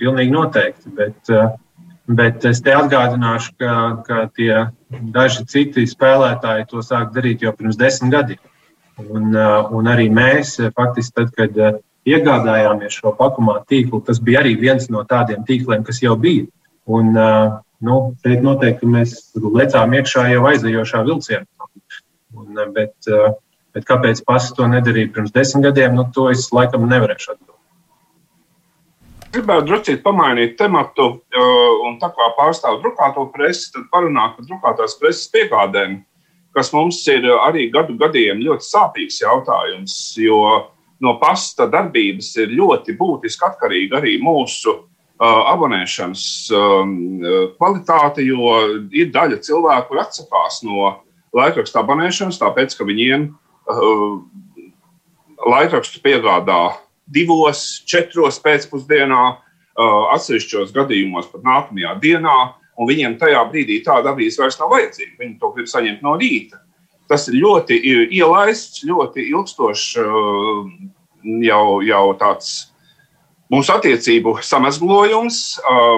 [0.00, 0.90] pilnīgi noteikti.
[0.96, 1.52] Bet, uh,
[2.10, 3.74] Bet es te atgādināšu, ka,
[4.06, 4.64] ka tie
[5.14, 8.40] daži citi spēlētāji to sāk darīt jau pirms desmit gadiem.
[9.00, 11.78] Un, uh, un arī mēs, faktiski, tad, kad uh,
[12.08, 16.44] iegādājāmies šo pakumā tīklu, tas bija arī viens no tādiem tīkliem, kas jau bija.
[16.92, 17.54] Un, uh,
[17.86, 21.46] nu, šeit noteikti mēs lecām iekšā jau aizejošā vilcienā.
[22.32, 22.94] Un, bet,
[23.76, 27.58] bet kāpēc pats to nedarīja pirms desmit gadiem, nu, to es laikam nevarēšu atbildēt.
[29.32, 31.06] Gribētu drusku pamainīt tematu,
[31.88, 36.02] un tā kā pārstāvu drukāto presi, tad parunāt par drukātās preses piegādēm,
[36.52, 40.38] kas mums ir arī gadu gadiem ļoti sāpīgs jautājums, jo
[41.02, 44.76] no pasta darbības ir ļoti būtiski atkarīga arī mūsu
[45.22, 46.24] abonēšanas
[47.58, 48.56] kvalitāte, jo
[48.90, 50.88] ir daļa cilvēku, kur atsakās no
[51.36, 53.28] laikraksta abonēšanas, tāpēc ka viņiem
[55.42, 56.62] laikrakstu piegādā
[57.12, 59.22] divos, četros pēcpusdienā,
[60.12, 62.36] atsevišķos gadījumos pat nākamajā dienā,
[62.78, 65.16] un viņiem tajā brīdī tāda avīze vairs nav vajadzīga.
[65.20, 66.62] Viņi to grib saņemt no rīta.
[67.10, 67.76] Tas ir ļoti
[68.14, 69.86] ielaists, ļoti ilgstošs,
[71.44, 72.52] jau, jau tāds
[73.52, 75.42] mūsu attiecību samazglojums.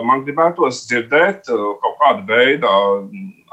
[0.08, 2.70] Man gribētos dzirdēt kaut kādu veidu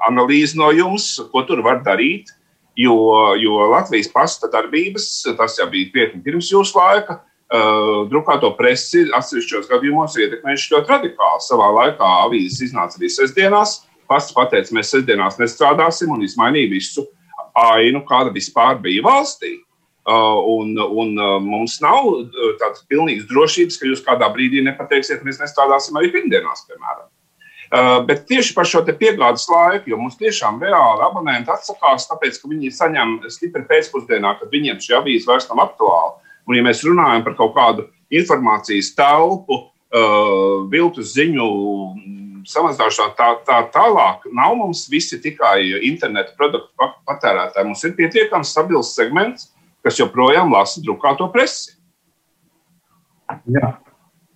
[0.07, 2.34] analīzi no jums, ko tur var darīt.
[2.79, 2.95] Jo,
[3.36, 5.05] jo Latvijas pasta darbības,
[5.38, 7.19] tas jau bija krietni pirms jūsu laika,
[7.51, 11.41] Uh, drukāto presi atsevišķos gadījumos ietekmējuši ļoti radikāli.
[11.43, 13.81] Savā laikā avīzes iznāca arī sestdienās.
[14.07, 17.03] Pats pateica, mēs sestdienās nestrādāsim un izmainīja visu
[17.59, 19.57] ainu, kāda vispār bija valstī.
[20.07, 22.07] Uh, un, un uh, mums nav
[22.57, 27.11] tādas pilnīgas drošības, ka jūs kādā brīdī nepateiksiet, mēs nestrādāsim arī pirmdienās, piemēram.
[27.71, 32.55] Uh, bet tieši par šo piegādes laiku, jo mums tiešām reāli abonenti atsakās, tāpēc, ka
[32.55, 36.17] viņi saņem stipri pēcpusdienā, kad viņiem šī avīze vairs nav aktuāla.
[36.51, 39.55] Un, ja mēs runājam par kaut kādu informācijas telpu,
[39.95, 41.47] uh, viltus ziņu
[42.47, 47.67] samazināšanā tā, tā tālāk nav mums visi tikai interneta produktu patērētāji.
[47.69, 49.51] Mums ir pietiekami stabils segments,
[49.85, 51.77] kas joprojām lasa drukāto presi.
[53.47, 53.77] Jā.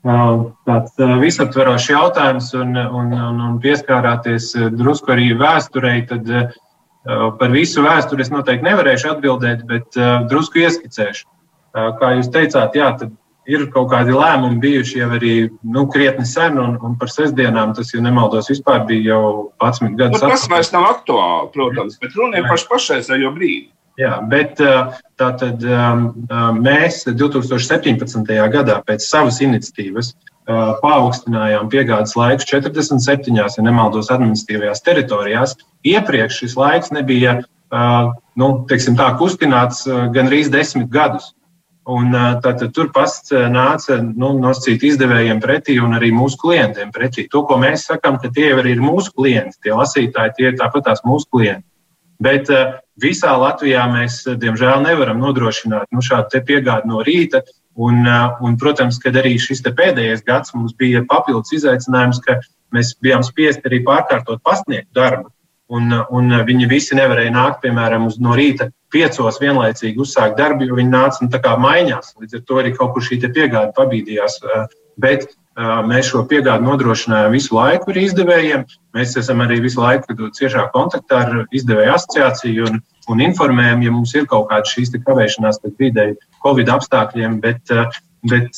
[0.05, 6.29] Tāds visaptverošs jautājums, un, un, un, un pieskārāties drusku arī vēsturei, tad
[7.39, 9.97] par visu vēsturi es noteikti nevarēšu atbildēt, bet
[10.29, 11.25] drusku ieskicēšu.
[11.75, 13.13] Kā jūs teicāt, jā, tad
[13.51, 17.91] ir kaut kādi lēmumi bijuši jau arī nu, krietni sen, un, un par sestdienām tas,
[17.93, 19.25] ja nemaldos, vispār bija jau
[19.61, 20.35] 11 gadus atpakaļ.
[20.35, 23.69] Tas vairs nav aktuāli, protams, bet runa ir par pašreizējo brīdi.
[23.95, 24.59] Jā, bet
[25.19, 25.61] tātad
[26.59, 28.33] mēs 2017.
[28.51, 30.11] gadā pēc savas iniciatīvas
[30.45, 35.55] paaugstinājām piegādes laiku 47, ja nemaldos, administratīvajās teritorijās.
[35.87, 37.39] Iepriekš šis laiks nebija
[38.35, 41.31] nu, teiksim, tā, kustināts gandrīz desmit gadus.
[41.85, 47.27] Un, tātad, tur pasts nāca nu, nosacīt izdevējiem pretī un arī mūsu klientiem pretī.
[47.29, 50.87] To, ko mēs sakām, ka tie arī ir mūsu klienti, tie lasītāji, tie ir tāpat
[50.87, 51.67] tās mūsu klienti.
[52.25, 52.49] Bet
[53.01, 57.43] visā Latvijā mēs, diemžēl, nevaram nodrošināt nu, šādu piegādi no rīta.
[57.75, 62.39] Un, un, protams, ka arī šis pēdējais gads mums bija papildus izaicinājums, ka
[62.73, 65.34] mēs bijām spiesti arī pārkārtot pasniegtu darbu.
[65.73, 70.77] Un, un viņi visi nevarēja nākt, piemēram, uz no rīta piecos vienlaicīgi uzsākt darbu, jo
[70.77, 71.31] viņi nāca nu,
[71.63, 72.13] maiņās.
[72.21, 74.37] Līdz ar to arī kaut kur šī piegāde pabīdījās.
[75.01, 75.25] Bet
[75.89, 78.65] mēs šo piegādi nodrošinājām visu laiku ar izdevējiem.
[78.95, 84.13] Mēs esam arī visu laiku ciešā kontaktā ar izdevēju asociāciju un, un informējam, ja mums
[84.15, 87.39] ir kaut kādas šīs kavēšanās pēc vidēji Covid apstākļiem.
[87.41, 87.63] Bet,
[88.25, 88.57] Bet,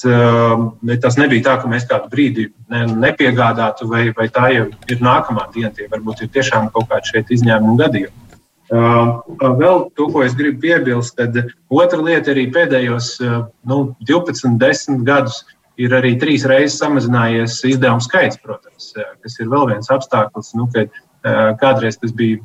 [0.85, 5.01] bet tas nebija tā, ka mēs kādu brīdi ne, nepiegādātu, vai, vai tā jau ir
[5.03, 5.73] nākamā diena.
[5.75, 8.27] Tie varbūt ir tiešām kaut kādi šeit izņēmumi gadījumi.
[8.67, 11.35] Vēl to, ko es gribu piebilst, tad
[11.71, 13.77] otra lieta arī pēdējos nu,
[14.07, 15.43] 12, 10 gadus
[15.79, 18.91] ir arī trīs reizes samazinājies izdevumu skaits, protams,
[19.23, 20.87] kas ir vēl viens apstākļus, nu, ka
[21.61, 22.41] kādreiz tas bija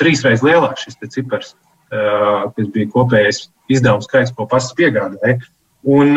[0.00, 1.54] trīs reizes lielāks šis cipars,
[1.90, 5.40] kas bija kopējais izdevumu skaits, ko pasas piegādāja.
[5.84, 6.14] Un,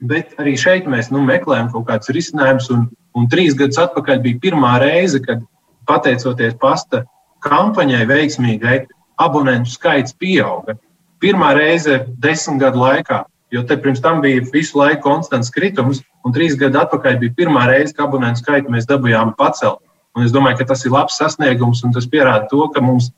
[0.00, 4.40] bet arī šeit mēs nu, meklējam kaut kādus risinājumus, un, un trīs gadus atpakaļ bija
[4.42, 5.44] pirmā reize, kad
[5.88, 7.04] pateicoties pasta
[7.46, 8.80] kampaņai veiksmīgai
[9.22, 10.76] abonentu skaits pieauga.
[11.22, 13.22] Pirmā reize desmit gadu laikā,
[13.54, 17.66] jo te pirms tam bija visu laiku konstants kritums, un trīs gadu atpakaļ bija pirmā
[17.70, 19.80] reize, kad abonentu skaitu mēs dabūjām pacelt.
[20.16, 23.10] Un es domāju, ka tas ir labs sasniegums, un tas pierāda to, ka mums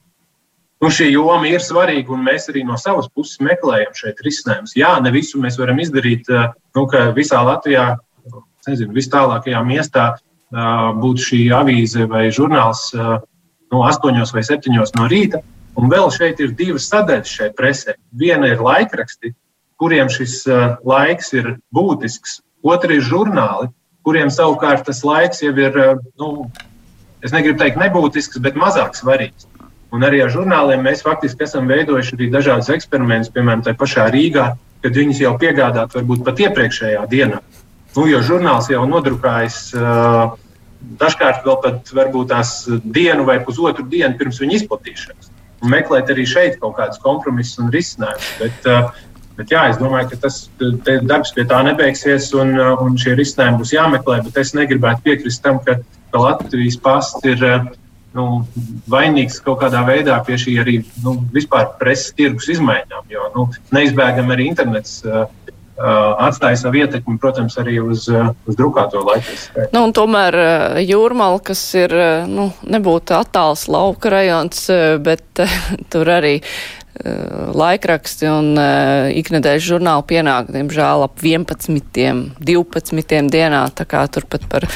[0.82, 4.76] nu, šī joma ir svarīga, un mēs arī no savas puses meklējam šeit risinājumus.
[4.78, 7.90] Jā, ne visu mēs varam izdarīt, nu, ka visā Latvijā,
[8.68, 10.12] nezinu, vis tālākajā miestā
[11.02, 15.42] būtu šī avīze vai žurnāls no 8 vai 7 no rīta.
[15.78, 17.94] Un vēl šeit ir divas sadaļas šai presē.
[18.18, 19.30] Viena ir laikraksti,
[19.78, 20.40] kuriem šis
[20.82, 23.68] laiks ir būtisks, otra ir žurnāli,
[24.02, 25.78] kuriem savukārt tas laiks jau ir,
[26.18, 26.48] nu,
[27.22, 29.46] es negribu teikt nebūtisks, bet mazāk svarīgs.
[29.94, 34.50] Un arī ar žurnāliem mēs faktiski esam veidojuši arī dažādas eksperimentus, piemēram, tajā pašā Rīgā,
[34.84, 37.40] kad viņus jau piegādāt varbūt pat iepriekšējā dienā.
[37.96, 40.36] Nu, jo žurnāls jau nodrukājas uh,
[41.00, 42.52] dažkārt vēl pat varbūt tās
[42.84, 45.32] dienu vai pusotru dienu pirms viņa izplatīšanas.
[45.64, 48.28] Un meklēt arī šeit kaut kādus kompromisus un risinājumus.
[48.42, 48.92] Bet, uh,
[49.40, 50.38] bet jā, es domāju, ka tas
[51.08, 54.20] darbs pie tā nebeigsies un, un šie risinājumi būs jāmeklē.
[54.28, 55.80] Bet es negribētu piekrist tam, ka,
[56.12, 57.72] ka Latvijas pasts ir uh,
[58.16, 58.26] nu,
[58.90, 63.10] vainīgs kaut kādā veidā pie šī arī nu, vispār preses tirgus izmaiņām.
[63.12, 65.26] Jo nu, neizbēgami arī internets uh,
[65.78, 69.36] atstāja savu ietekmi, protams, arī uz, uz drukāto laiku.
[69.74, 70.36] Nu, tomēr
[70.82, 71.94] jūrmāla, kas ir,
[72.26, 74.66] nu, nebūtu attāls lauka rajons,
[75.04, 75.44] bet
[75.92, 76.38] tur arī
[77.58, 84.66] laikraksti un uh, iknedēļas žurnāli pienāk, diemžēl, ap 11, 12 dienā, tā kā turpat par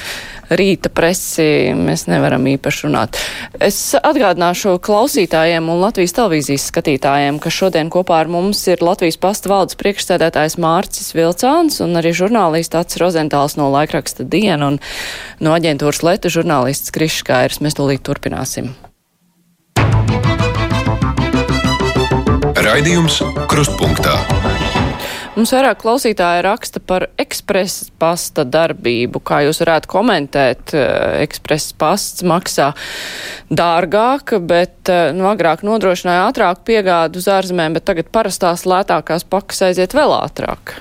[0.56, 3.18] rīta presi mēs nevaram īpaši runāt.
[3.62, 9.52] Es atgādināšu klausītājiem un Latvijas televīzijas skatītājiem, ka šodien kopā ar mums ir Latvijas pasta
[9.52, 14.80] valdes priekšstādētājs Mārcis Vilcāns un arī žurnālists Ats Rozentāls no laikraksta Diena un
[15.42, 17.62] no aģentūras Leta žurnālists Kriškairs.
[17.64, 18.72] Mēs tūlīt turpināsim.
[22.72, 23.18] Raidījums
[23.52, 24.14] Krustpunktā.
[25.34, 29.20] Mums vairāk klausītāji raksta par ekspresa pasta darbību.
[29.20, 32.70] Kā jūs varētu komentēt, eh, ekspresa pasts maksā
[33.52, 39.60] dārgāk, bet eh, nu, agrāk nodrošināja ātrāku piegādu uz ārzemēm, bet tagad parastās lētākās pakas
[39.68, 40.78] aiziet vēl ātrāk.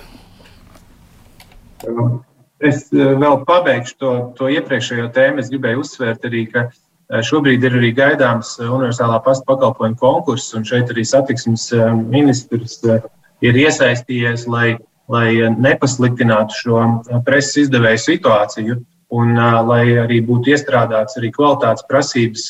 [2.64, 5.44] Es eh, vēl pabeigšu to, to iepriekšējo tēmu.
[5.44, 6.70] Es gribēju uzsvērt arī, ka
[7.12, 11.68] šobrīd ir arī gaidāms universālā pasta pakalpojuma konkurss, un šeit arī satiksmes
[12.08, 12.80] ministrs
[13.44, 14.78] ir iesaistījies, lai,
[15.12, 16.86] lai nepasliktinātu šo
[17.28, 18.80] preses izdevēju situāciju.
[19.12, 19.36] un
[19.68, 22.46] lai arī būtu iestrādāts arī kvalitātes prasības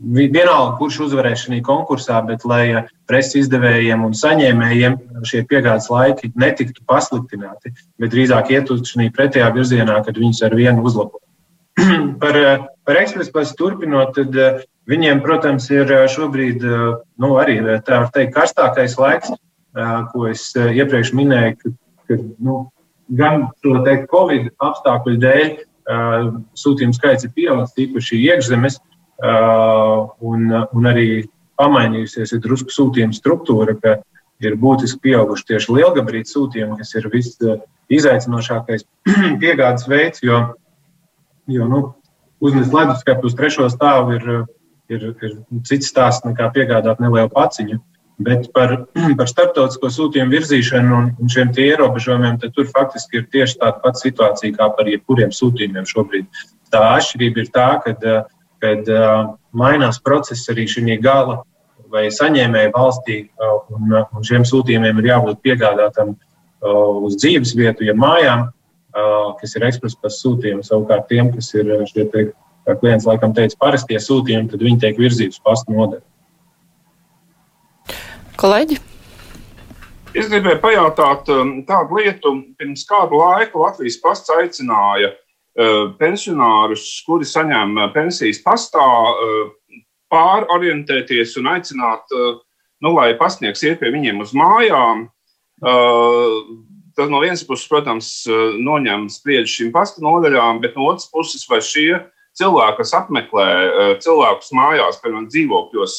[0.00, 6.80] vienalga, kurš uzvarēs šajā konkursā, bet lai preses izdevējiem un saņēmējiem šie piegādes laiki netiktu
[6.88, 11.20] pasliktināti, bet drīzāk iet uz šī pretējā virzienā, kad viņus ar vienu uzlabot.
[12.22, 12.40] par
[12.86, 19.32] par ekspresu turpinot, tad viņiem, protams, ir šobrīd nu, arī tā var teikt karstākais laiks,
[20.12, 21.72] ko es iepriekš minēju, ka,
[22.06, 22.60] ka nu,
[23.18, 25.48] gan šo teikt, Covid apstākļu dēļ
[26.58, 28.78] sūtījumu skaits ir pieaudzis, īpaši iekšzemes.
[30.26, 31.24] Un, un arī
[31.56, 33.96] pamainījusies ir drusku sūtījuma struktūra, ka
[34.44, 38.84] ir būtiski pieauguši tieši lielgabarītu sūtījumi, kas ir visizaicinošākais
[39.42, 40.42] piegādes veids, jo,
[41.50, 41.82] jo nu,
[42.40, 44.30] uznest leduskapu uz trešo stāvu ir,
[44.92, 45.36] ir, ir
[45.68, 47.80] cits stāsts nekā piegādāt nelielu paciņu.
[48.26, 48.72] Bet par,
[49.18, 54.70] par starptautisko sūtījumu virzīšanu un, šiem ierobežojumiem, tur faktiski ir tieši tāda pati situācija kā
[54.76, 56.30] par jebkuriem sūtījumiem šobrīd.
[56.72, 58.24] Tā atšķirība ir tā, ka
[58.64, 58.88] kad
[59.52, 61.42] mainās process arī šī gala
[61.92, 63.18] vai saņēmēja valstī,
[63.70, 66.16] un, un šiem sūtījumiem ir jābūt piegādātam
[67.06, 68.48] uz dzīves vietu, ja mājām,
[69.40, 70.64] kas ir ekspresa sūtījumi.
[70.66, 72.26] Savukārt tiem, kas ir šie, te,
[72.66, 76.04] kā klients laikam teica, parastie sūtījumi, tad viņi tiek virzīti uz pastu nodeļu.
[78.40, 78.80] Kolēģi?
[80.16, 81.28] Es gribēju pajautāt
[81.68, 82.32] tādu lietu.
[82.56, 85.12] Pirms kādu laiku Latvijas pasts aicināja
[86.00, 88.84] pensionārus, kuri saņem pensijas pastā,
[90.12, 95.06] pārorientēties un aicināt, nu, lai pasniegs iet pie viņiem uz mājām.
[96.96, 98.10] Tas no vienas puses, protams,
[98.64, 101.90] noņem spriedzi šīm pasta nodaļām, bet no otras puses, vai šie
[102.36, 103.48] cilvēki, kas apmeklē
[104.04, 105.96] cilvēkus mājās, piemēram, dzīvokļos,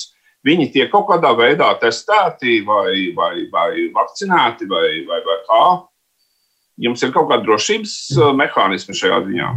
[0.48, 5.64] viņi tiek kaut kādā veidā testēti vai, vai, vai vakcinēti vai, vai, vai kā.
[6.78, 9.54] Jums ir kaut kāda drošības uh, mehānismi šajā ziņā?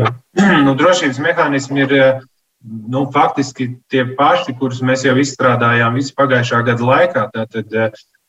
[0.64, 1.92] Nu, drošības mehānismi ir
[2.62, 7.24] nu, faktiski tie paši, kurus mēs jau izstrādājām visu pagājušā gada laikā.
[7.34, 7.74] Tātad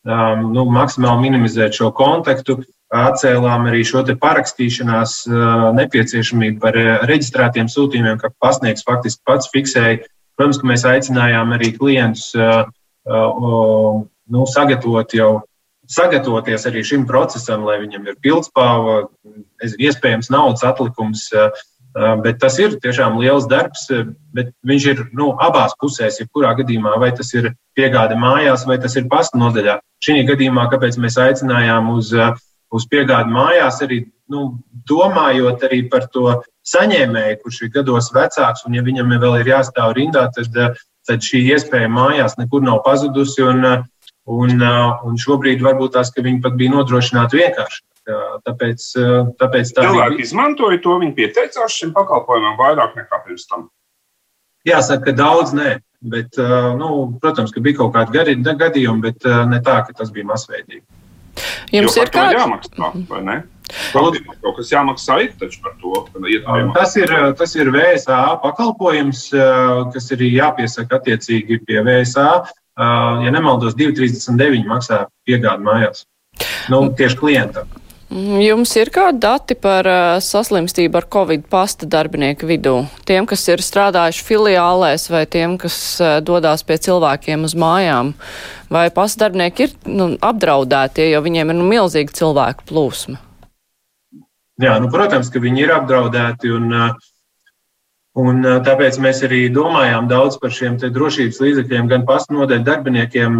[0.08, 8.18] nu, maksimāli minimizēt šo kontaktu, atcēlām arī šo parakstīšanās uh, nepieciešamību par uh, reģistrētiem sūtījumiem,
[8.20, 10.02] ka pasniegs faktiski pats fiksēja.
[10.36, 12.66] Protams, ka mēs aicinājām arī klientus uh,
[13.08, 15.32] uh, nu, sagatavot jau
[15.92, 19.04] sagatavoties arī šim procesam, lai viņam ir pildspāva,
[19.62, 21.28] iespējams, naudas atlikums.
[21.36, 21.64] Eh,
[21.94, 23.88] bet tas ir tiešām liels darbs,
[24.36, 28.96] bet viņš ir nu, abās pusēs, jebkurā gadījumā, vai tas ir piegāde mājās, vai tas
[28.96, 29.80] ir pasta nodaļā.
[30.04, 32.14] Šī gadījumā, kāpēc mēs aicinājām uz,
[32.72, 36.40] uz piegādi mājās, arī nu, domājot arī par to
[36.72, 41.44] saņēmēju, kurš ir gados vecāks, un ja viņam vēl ir jāstāv rindā, tad, tad šī
[41.52, 43.44] iespēja mājās nekur nav pazudusi.
[43.48, 43.88] Un,
[44.32, 47.80] Un, un šobrīd varbūt tās, ka viņi pat bija nodrošināti vienkārši.
[48.08, 48.88] Tāpēc,
[49.38, 50.26] tāpēc tā cilvēki bija.
[50.26, 53.68] izmantoja to, viņi pieteicās šim pakalpojumam vairāk nekā pirms tam.
[54.66, 55.76] Jāsaka, ka daudz nē,
[56.14, 56.38] bet,
[56.78, 56.90] nu,
[57.22, 58.24] protams, ka bija kaut kādi
[58.58, 60.84] gadījumi, bet ne tā, ka tas bija masveidīgi.
[61.72, 63.38] Jums jo ir kāds jāmaksā, vai ne?
[63.94, 64.18] Kaut
[64.58, 66.02] kas jāmaksā ir taču par to.
[66.76, 69.28] Tas ir, tas ir VSA pakalpojums,
[69.94, 72.32] kas ir jāpiesaka attiecīgi pie VSA
[72.78, 76.06] ja nemaldos, 2,39 maksā piegādi mājās.
[76.72, 77.70] Nu, tieši klientam.
[78.12, 82.74] Mm, jums ir kādi dati par uh, saslimstību ar covid pasta darbinieku vidū?
[83.08, 88.12] Tiem, kas ir strādājuši filiālēs vai tiem, kas uh, dodās pie cilvēkiem uz mājām?
[88.68, 93.16] Vai pasta darbinieki ir nu, apdraudēti, jo viņiem ir nu, milzīga cilvēku plūsma?
[94.60, 97.11] Jā, nu, protams, ka viņi ir apdraudēti un uh,
[98.20, 103.38] Un, tāpēc mēs arī domājām daudz par šiem drošības līdzekļiem, gan pastu nodeļu darbiniekiem,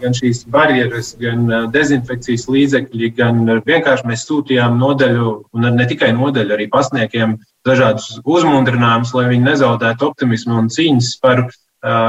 [0.00, 6.56] gan šīs barjeras, gan dezinfekcijas līdzekļi, gan vienkārši mēs sūtījām nodeļu, un ne tikai nodeļu,
[6.56, 11.44] arī pasniekiem dažādus uzmundrinājumus, lai viņi nezaudētu optimismu un cīņas par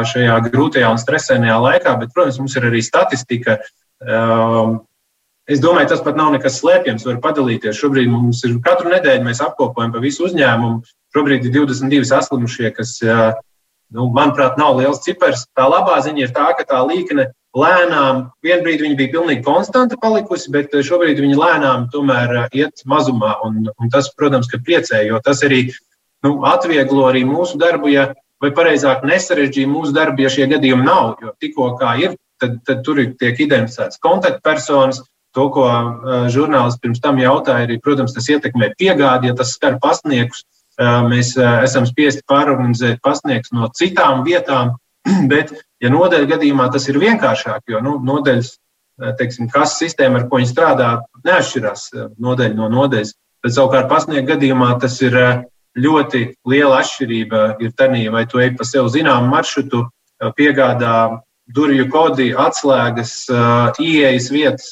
[0.09, 1.95] šajā grūtajā un stresainajā laikā.
[2.01, 3.59] Bet, protams, mums ir arī statistika.
[5.45, 7.77] Es domāju, tas pat nav nekas slēpjams, var padalīties.
[7.77, 10.81] Šobrīd mums ir katru nedēļu mēs apkopojam pa visu uzņēmumu
[11.15, 12.97] Šobrīd ir 22 saslimušie, kas,
[13.95, 15.45] nu, manuprāt, nav liels cipars.
[15.55, 19.95] Tā labā ziņa ir tā, ka tā līkne lēnām, vienā brīdī viņa bija pilnīgi konstanta
[20.01, 23.37] palikusi, bet šobrīd viņa lēnām tomēr iet mazumā.
[23.47, 25.69] Un, un tas, protams, ka priecē, jo tas arī
[26.25, 28.09] nu, atvieglo arī mūsu darbu, ja,
[28.43, 31.15] vai pareizāk nesarežģīja mūsu darbu, ja šie gadījumi nav.
[31.23, 35.05] Jo tikko kā ir, tad, tad tur tiek identificēts kontaktpersonas.
[35.35, 35.63] To, ko
[36.31, 40.45] žurnālists pirms tam jautāja, arī, protams, tas ietekmē piegādi, ja tas skar pasniegus
[40.79, 44.75] mēs esam spiesti pārorganizēt pasniegus no citām vietām,
[45.31, 48.55] bet, ja nodeļa gadījumā tas ir vienkāršāk, jo nu, nodeļas,
[49.19, 50.89] teiksim, kas sistēma, ar ko viņi strādā,
[51.27, 51.89] neatšķirās
[52.21, 53.15] nodeļa no nodeļas,
[53.45, 55.15] Bet savukārt pasniegt gadījumā tas ir
[55.77, 57.41] ļoti liela atšķirība.
[57.61, 59.83] Ir tanī, vai tu ej pa sev zināmu maršrutu,
[60.33, 60.95] piegādā
[61.53, 63.13] durvju kodi, atslēgas,
[63.77, 64.71] ieejas vietas,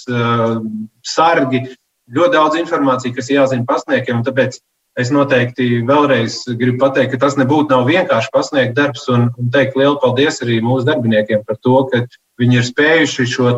[1.05, 1.67] sargi.
[2.13, 4.25] Ļoti daudz informācijas, kas jāzina pasniegiem.
[4.25, 4.57] Tāpēc
[4.99, 9.97] es noteikti vēlreiz gribu pateikt, ka tas nebūtu vienkārši pasniegt darbs un, un teikt lielu
[10.01, 12.03] paldies arī mūsu darbiniekiem par to, ka
[12.41, 13.53] viņi ir spējuši šo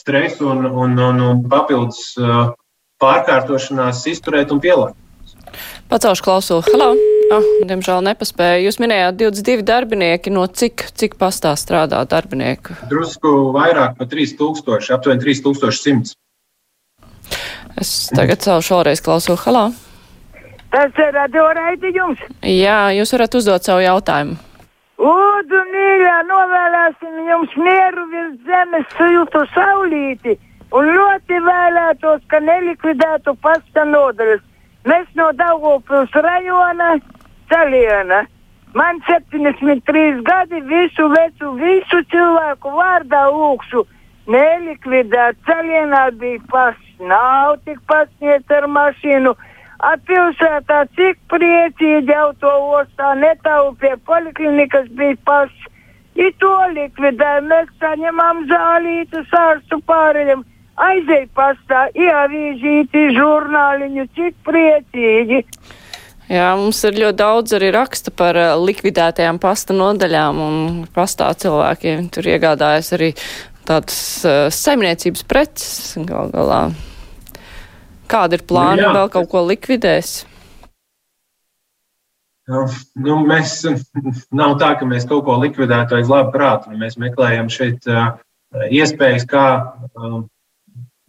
[0.00, 2.14] stresu un, un, un, un papildus
[3.00, 4.96] pārkārtošanās izturēt un pielāgot.
[5.90, 6.62] Pacelšu klausulu.
[6.68, 6.92] Halo!
[7.30, 8.64] Oh, diemžēl nepaspēju.
[8.68, 10.32] Jūs minējāt 22 darbinieki.
[10.34, 12.76] No cik, cik pastā strādā darbinieku?
[12.90, 16.14] Drusku vairāk par 3000, aptuveni 3100.
[17.80, 19.38] Es tagad celšu vēlreiz klausulu.
[19.42, 19.70] Halo!
[20.70, 22.20] Tas ir radio raidījums.
[22.46, 24.36] Jā, jūs varat uzdot savu jautājumu.
[25.00, 30.36] Lūdzu, mīļā, novēlēsim jums mieru virs zemes, siltu saulīti
[30.76, 34.44] un ļoti vēlētos, ka nelikvidētu pasta nodaļas.
[34.88, 36.92] Mēs no Daugopils rajona
[37.50, 38.26] celiena.
[38.74, 43.82] Man 73 gadi, visu vecu, visu cilvēku vārdā lūkšu.
[44.30, 49.34] Nelikvidēt celienā bija pasts, nav tik pasniegt ar mašīnu.
[49.80, 55.68] Atpilsētā cik priecīgi autoostā netaupie poliklinikas bija pasts.
[56.20, 60.42] I to likvidēja, mēs saņemam zālītas ārstu pārējiem
[60.80, 65.44] aizēj pastā, ievīžīti žurnāliņu, cik priecīgi.
[66.30, 70.60] Jā, mums ir ļoti daudz arī raksta par uh, likvidētajām pasta nodaļām un
[70.94, 72.06] pastā cilvēkiem.
[72.14, 73.10] Tur iegādājas arī
[73.66, 76.62] tādas uh, saimniecības preces gal galā.
[78.10, 80.20] Kāda ir plāna nu, vēl kaut ko likvidēs?
[82.50, 82.64] Nu,
[82.98, 83.60] nu, mēs
[84.40, 86.74] nav tā, ka mēs kaut ko likvidētu aiz labu prātu.
[86.78, 88.16] Mēs meklējam šeit uh,
[88.74, 90.22] iespējas, kā uh,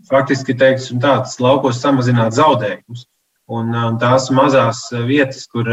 [0.10, 3.08] faktiski teiksim, tāds laukos samazināt zaudējumus.
[3.52, 5.68] Un, un tās mazās vietas, kur,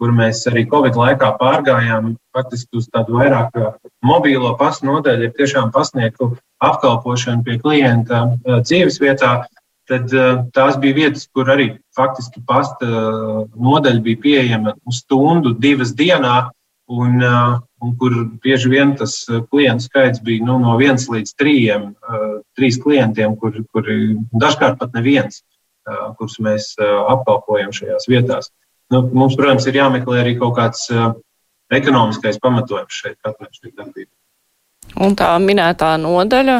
[0.00, 3.54] kur mēs arī Covid laikā pārgājām, faktiski uz tādu vairāk
[4.02, 6.32] mobīlo pasu nodaļu, ir tiešām pasniegtu
[6.64, 9.36] apkalpošanu pie klienta dzīves vietā,
[9.90, 10.12] tad
[10.54, 12.88] tās bija vietas, kur arī faktiski pasta
[13.52, 16.50] nodaļa bija pieejama stundu, divas dienā.
[16.92, 18.12] Un, un kur
[18.42, 19.14] bieži vien tas
[19.48, 21.86] klientu skaits bija nu, no viens līdz trījiem,
[22.58, 25.40] trīs klientiem, kur, kuri dažkārt pat neviens,
[26.18, 28.50] kurus mēs apkalpojam šajās vietās.
[28.92, 30.84] Nu, mums, protams, ir jāmeklē arī kaut kāds
[31.72, 34.16] ekonomiskais pamatojums šeit katrai šai darbībai.
[35.06, 36.58] Un tā minētā nodaļa,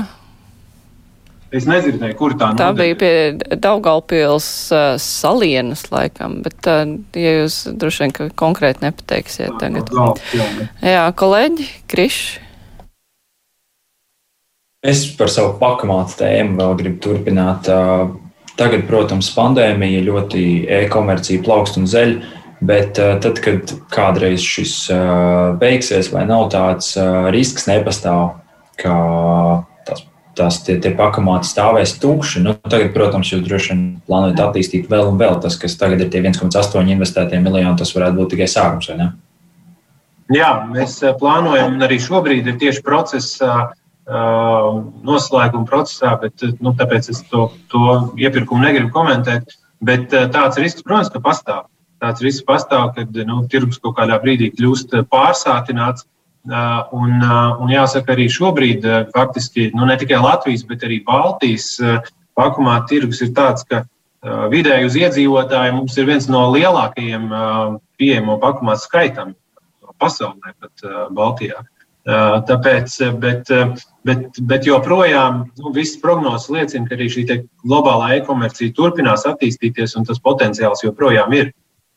[1.53, 2.97] Es nedzirdēju, kur tā, tā bija.
[2.97, 9.93] Pie Daugalpils uh, salienas, laikam, bet, uh, ja jūs droši vien konkrēti nepateiksiet tagad.
[10.81, 12.23] Jā, kolēģi, Krišs.
[14.83, 17.69] Es par savu pakamātu tēmu vēl gribu turpināt.
[18.59, 20.45] Tagad, protams, pandēmija ļoti
[20.81, 22.17] e-komercija plaukst un zeļ,
[22.67, 24.75] bet tad, kad kādreiz šis
[25.63, 26.97] beigsies vai nav tāds
[27.33, 28.33] risks nepastāv,
[28.83, 28.97] ka
[29.87, 30.03] tās
[30.37, 32.43] tie, tie pakamāti stāvēs tukši.
[32.45, 35.39] Nu, tagad, protams, jūs droši vien plānojat attīstīt vēl un vēl.
[35.45, 39.11] Tas, kas tagad ir tie 1,8 investētie miljoni, tas varētu būt tikai sākums, vai ne?
[40.33, 43.75] Jā, mēs eh, plānojam, un arī šobrīd ir tieši procesā, uh,
[45.05, 49.59] noslēguma procesā, bet nu, tāpēc es to, to iepirkumu negribu komentēt.
[49.83, 51.67] Bet tāds risks, protams, ka pastāv.
[52.03, 56.07] Tāds risks pastāv, kad nu, tirgus kaut kādā brīdī kļūst pārsātināts.
[56.43, 61.77] Un, un jāsaka, arī šobrīd faktiski nu, ne tikai Latvijas, bet arī Baltijas
[62.35, 63.85] pakumā tirgus ir tāds, ka
[64.51, 67.29] vidēji uz iedzīvotāju mums ir viens no lielākajiem
[67.99, 69.37] pieejamo pakumā skaitam
[70.03, 71.63] pasaulē, pat Baltijā.
[72.03, 73.51] Tāpēc, bet,
[74.03, 77.27] bet, bet joprojām nu, visas prognozes liecina, ka arī šī
[77.63, 81.53] globālā e-komercija turpinās attīstīties, un tas potenciāls joprojām ir.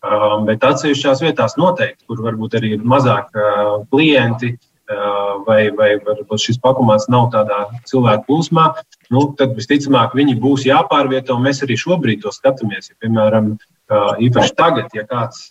[0.05, 5.95] Um, bet atsevišķās vietās noteikti, kur varbūt arī ir mazāk uh, klienti, uh, vai, vai
[6.03, 8.67] varbūt šis pakomāts nav tādā cilvēku plūsmā,
[9.15, 11.39] nu, tad visticamāk viņi būs jāpārvieto.
[11.41, 12.91] Mēs arī šobrīd to skatāmies.
[12.91, 15.47] Ja, piemēram, uh, īpaši tagad, ja kāds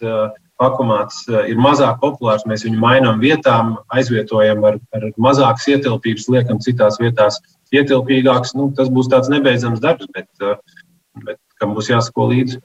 [0.60, 7.00] pakomāts ir mazāk populārs, mēs viņu mainām vietām, aizvietojam ar, ar mazākas ietilpības, liekam citās
[7.02, 7.40] vietās
[7.74, 8.54] ietilpīgāks.
[8.54, 10.30] Nu, tas būs tāds nebeidzams darbs, bet,
[11.26, 12.62] bet kam būs jāsako līdzi.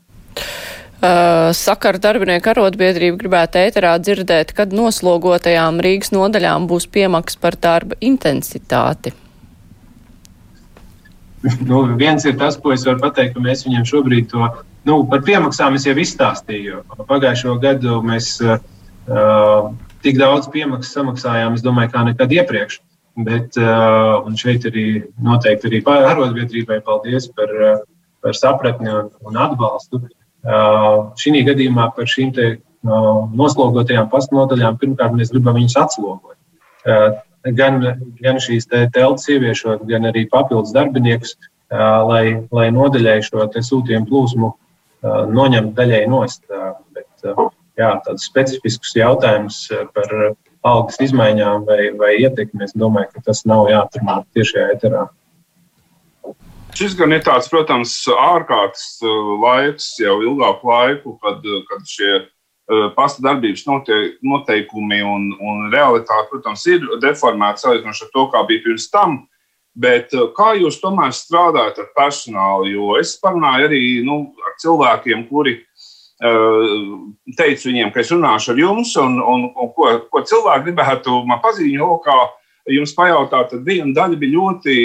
[0.99, 7.95] Uh, Sakaru darbinieku arotbiedrība gribētu ēterā dzirdēt, kad noslogotajām Rīgas nodaļām būs piemaks par darba
[8.03, 9.13] intensitāti.
[11.63, 14.49] Nu, viens ir tas, ko es varu pateikt, ka mēs viņiem šobrīd to
[14.89, 16.83] nu, par piemaksām jau izstāstīju.
[17.07, 18.59] Pagājušo gadu mēs uh,
[20.03, 22.81] tik daudz piemaksas samaksājām, es domāju, kā nekad iepriekš.
[23.23, 27.83] Bet, uh, un šeit arī noteikti arī arotbiedrībai paldies par, uh,
[28.19, 30.03] par sapratni un, un atbalstu.
[30.43, 32.31] Šī gadījumā par šīm
[32.83, 36.37] noslogotajām pastnodaļām pirmkārt mēs gribam viņus atslogot.
[37.55, 37.79] Gan,
[38.19, 41.35] gan šīs te telpas ieviešot, gan arī papildus darbiniekus,
[41.71, 44.51] lai, lai nodaļai šo sūtījumu plūsmu
[45.35, 46.43] noņemt daļai nost.
[46.95, 47.09] Bet,
[47.79, 49.61] jā, tādus specifiskus jautājumus
[49.95, 50.35] par
[50.67, 55.07] algas izmaiņām vai, vai ietekmi, es domāju, ka tas nav jāatrunā tiešajā eterā.
[56.77, 58.99] Šis gan ir tāds, protams, ārkārtas
[59.41, 62.11] laiks, jau ilgāku laiku, kad, kad šie
[62.95, 68.89] pasta darbības noteikumi un, un realitāte, protams, ir deformēti salīdzinot ar to, kā bija pirms
[68.93, 69.23] tam.
[69.79, 72.69] Bet kā jūs tomēr strādājat ar personālu?
[72.73, 75.59] Jo es parunāju arī nu, ar cilvēkiem, kuri
[77.39, 81.39] teicu viņiem, ka es runāšu ar jums, un, un, un ko, ko cilvēki gribētu man
[81.43, 82.17] paziņot, lokā
[82.75, 84.75] jums pajautāt, tad viena daļa bija ļoti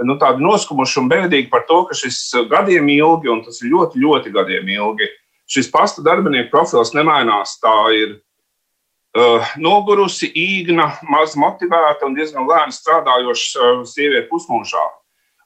[0.00, 2.20] nu, noskumuši un bēdīgi par to, ka šis
[2.50, 5.08] gadiem ilgi, un tas ir ļoti, ļoti gadiem ilgi,
[5.52, 7.58] šis pasta darbinieku profils nemainās.
[7.62, 14.88] Tā ir uh, nogurusi, īgna, maz motivēta un diezgan lēni strādājoša uh, sieviete pusmūžā.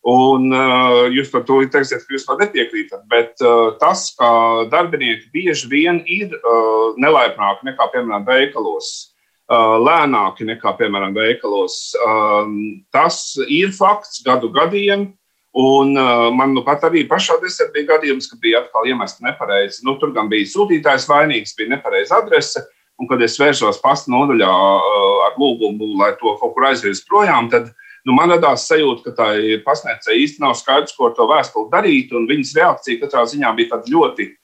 [0.06, 4.28] Un uh, jūs par to teiksiet, ka jūs to nepiekrītat, bet uh, tas, ka
[4.70, 9.15] darbinieki bieži vien ir uh, nelaipnāki nekā, piemēram, veikalos, uh,
[9.48, 15.12] lēnāki nekā, piemēram, veikalos, um, tas ir fakts gadu gadiem.
[15.56, 19.86] Un uh, man nu pat arī pašā desmit bija gadījums, ka bija atkal iemesta nepareizi.
[19.86, 22.60] Nu, tur gan bija sūtītājs vainīgs, bija nepareiza adrese.
[23.00, 27.48] Un, kad es vērsos pasta nodaļā uh, ar lūgumu, lai to kaut kur aizvirzītu projām,
[27.52, 27.70] tad
[28.04, 29.28] nu, man radās sajūta, ka tā
[29.64, 32.12] pasniedzēja īsti nav skaidrs, ko ar to vēstuli darīt.
[32.12, 34.36] Viņas reakcija katrā ziņā bija ļoti uh,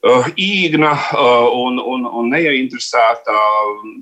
[0.00, 3.34] īgna uh, un, un, un neinteresēta.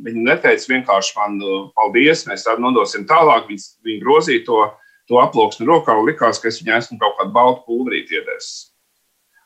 [0.05, 3.49] Viņa neteica vienkārši man uh, paldies, mēs tādu nodosim tālāk.
[3.51, 4.61] Viņa, viņa grozīja to
[5.09, 8.51] to aploksni rokā un likās, ka es viņai esmu kaut kādu baltu pulverīti iedevis.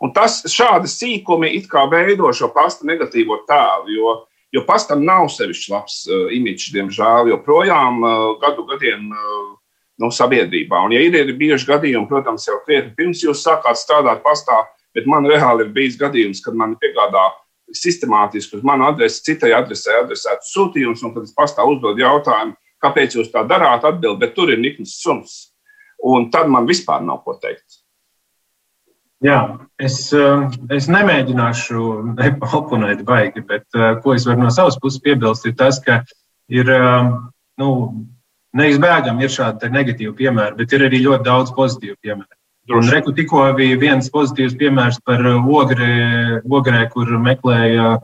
[0.02, 4.14] Un tas šādi sīkumi it kā veido šo pasta negatīvo tēlu, jo,
[4.50, 9.52] jo pastam nav sevišķi labs uh, imidžs, diemžēl, joprojām uh, gadu gadiem uh,
[10.02, 10.82] nu, sabiedrībā.
[10.82, 14.64] Un, ja ir, ir bijuši gadījumi, protams, jau krietni pirms jūs sākāt strādāt pastā,
[14.94, 17.28] bet man reāli ir bijis gadījums, kad man piegādā
[17.72, 23.16] sistemātiski uz manu adresi, citai adresē adresēts sūtījums, un kad es pastā uzdod jautājumu, kāpēc
[23.16, 25.52] jūs tā darāt, atbild, bet tur ir nikns suns
[26.02, 27.80] un tad man vispār nav ko teikt.
[29.22, 29.38] Jā,
[29.78, 31.82] es, eh, es nemēģināšu
[32.58, 36.00] oponēt baigi, bet eh, ko es varu no savas puses piebilst, ir tas, ka
[36.50, 37.12] ir eh,
[37.62, 37.68] nu,
[38.58, 42.41] neizbēgami ir šādi negatīvi piemēri, bet ir arī ļoti daudz pozitīvu piemēru.
[42.70, 45.90] Un reku tikko bija viens pozitīvs piemērs par ogre,
[46.46, 47.96] ogrē, kur meklēja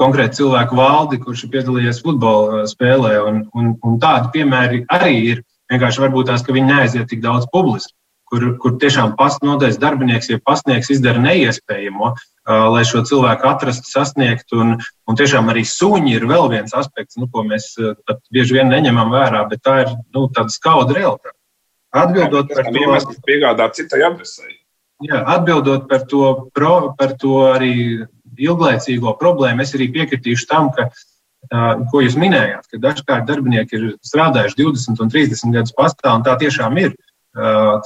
[0.00, 3.14] konkrēti cilvēku valdi, kurš ir piedalījies futbola spēlē.
[3.28, 5.46] Un, un, un tādi piemēri arī ir.
[5.70, 7.92] Vienkārši varbūt tās, ka viņi neaiziet tik daudz publiski,
[8.26, 9.12] kur, kur tiešām
[9.46, 12.10] nodaļas darbinieks, ja pasniegs izdara neiespējamo,
[12.74, 14.58] lai šo cilvēku atrastu, sasniegtu.
[14.64, 17.76] Un, un tiešām arī suņi ir vēl viens aspekts, nu, ko mēs
[18.34, 21.38] bieži vien neņemam vērā, bet tā ir nu, tāda skauda realitāte.
[21.90, 24.56] Atbildot par to, kas piegādā citai adresei.
[25.02, 27.74] Jā, atbildot par to, pro, par to arī
[28.40, 30.90] ilglaicīgo problēmu, es arī piekritīšu tam, ka
[31.90, 36.36] ko jūs minējāt, ka dažkārt darbinieki ir strādājuši 20 un 30 gadus pastā, un tā
[36.38, 36.94] tiešām ir.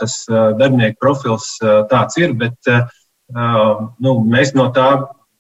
[0.01, 1.55] Tas darbinieku profils
[1.91, 2.59] tāds ir, bet
[3.31, 4.89] nu, mēs no tā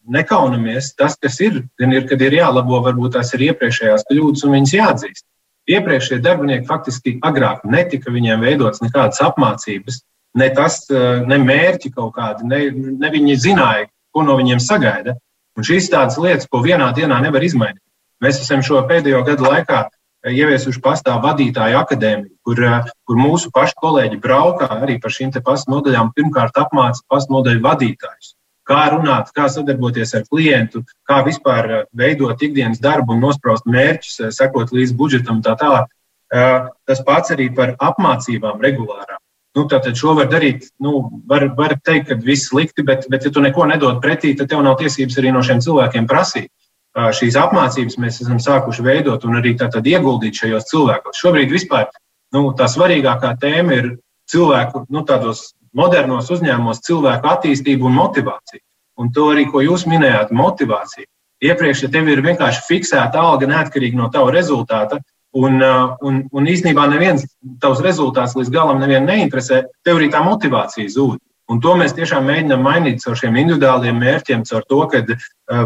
[0.04, 0.92] nekaunamies.
[0.96, 4.74] Tas, kas ir, gan ir, kad ir jālabo, varbūt tās ir iepriekšējās kļūdas un viņas
[4.78, 5.26] jāatzīst.
[5.70, 10.02] Iepriekšējie darbinieki faktiski agrāk netika viņiem veidotas nekādas apmācības,
[10.36, 12.60] ne tas, ne mērķi kaut kādi, ne,
[13.00, 15.16] ne viņi zināja, ko no viņiem sagaida.
[15.54, 17.82] Un šīs tādas lietas, ko vienā dienā nevar izmainīt.
[18.22, 23.52] Mēs esam šo pēdējo gadu laikā eh, ieviesuši pastāvu vadītāju akadēmiju, kur, eh, kur mūsu
[23.54, 26.14] pašu kolēģi braukā arī par šīm pastu nodaļām.
[26.16, 28.34] Pirmkārt, apmāca pastu nodaļu vadītājus.
[28.64, 34.22] Kā runāt, kā sadarboties ar klientu, kā vispār eh, veidot ikdienas darbu un nospraust mērķus,
[34.36, 35.90] sekot līdz budžetam un tā tālāk.
[36.34, 39.20] Tas pats arī par apmācībām regulārām.
[39.54, 43.30] Nu, tātad šo var darīt, nu, var, var teikt, ka viss slikti, bet, bet ja
[43.30, 46.50] tu neko nedod pretī, tad tev nav tiesības arī no šiem cilvēkiem prasīt
[46.94, 51.18] šīs apmācības mēs esam sākuši veidot un arī tātad ieguldīt šajos cilvēkos.
[51.18, 51.88] Šobrīd vispār
[52.34, 53.88] nu, tā svarīgākā tēma ir
[54.30, 58.62] cilvēku, nu, tādos modernos uzņēmumos cilvēku attīstība un motivācija.
[59.00, 61.08] Un to arī, ko jūs minējāt, motivācija.
[61.44, 65.00] Iepriekš, ja tev ir vienkārši fiksēta alga neatkarīgi no tava rezultāta,
[65.34, 67.26] un, un, un īstenībā neviens
[67.60, 71.18] tavs rezultāts līdz galam neinteresē, tev arī tā motivācija zūd.
[71.50, 75.02] Un to mēs tiešām mēģinām mainīt caur šiem individuāliem mērķiem, caur to, ka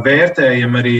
[0.02, 0.96] vērtējam arī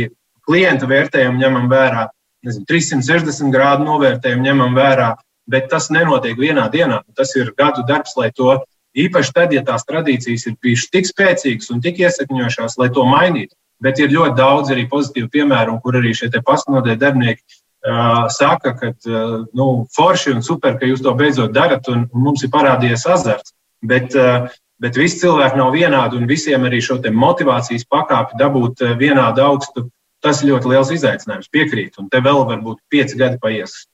[0.46, 2.04] klienta vērtējumu ņemam vērā,
[2.46, 5.08] nezinu, 360 grādu novērtējumu ņemam vērā,
[5.50, 7.02] bet tas nenotiek vienā dienā.
[7.18, 8.60] Tas ir gadu darbs, lai to
[8.98, 13.54] Īpaši tad, ja tās tradīcijas ir bijušas tik spēcīgas un tik iesakņojušās, lai to mainītu.
[13.84, 18.90] Bet ir ļoti daudz arī pozitīvu piemēru, kur arī šie pastnodēļ darbinieki uh, saka, ka
[18.90, 23.54] uh, nu, forši un super, ka jūs to beidzot darat, un mums ir parādījies azarts.
[23.86, 24.50] Bet, uh,
[24.82, 29.86] bet visi cilvēki nav vienādi, un visiem arī šo motivācijas pakāpi dabūt vienādu augstu,
[30.22, 31.52] tas ir ļoti liels izaicinājums.
[31.54, 33.84] Piekrīt, un te vēl varbūt pieci gadi paies.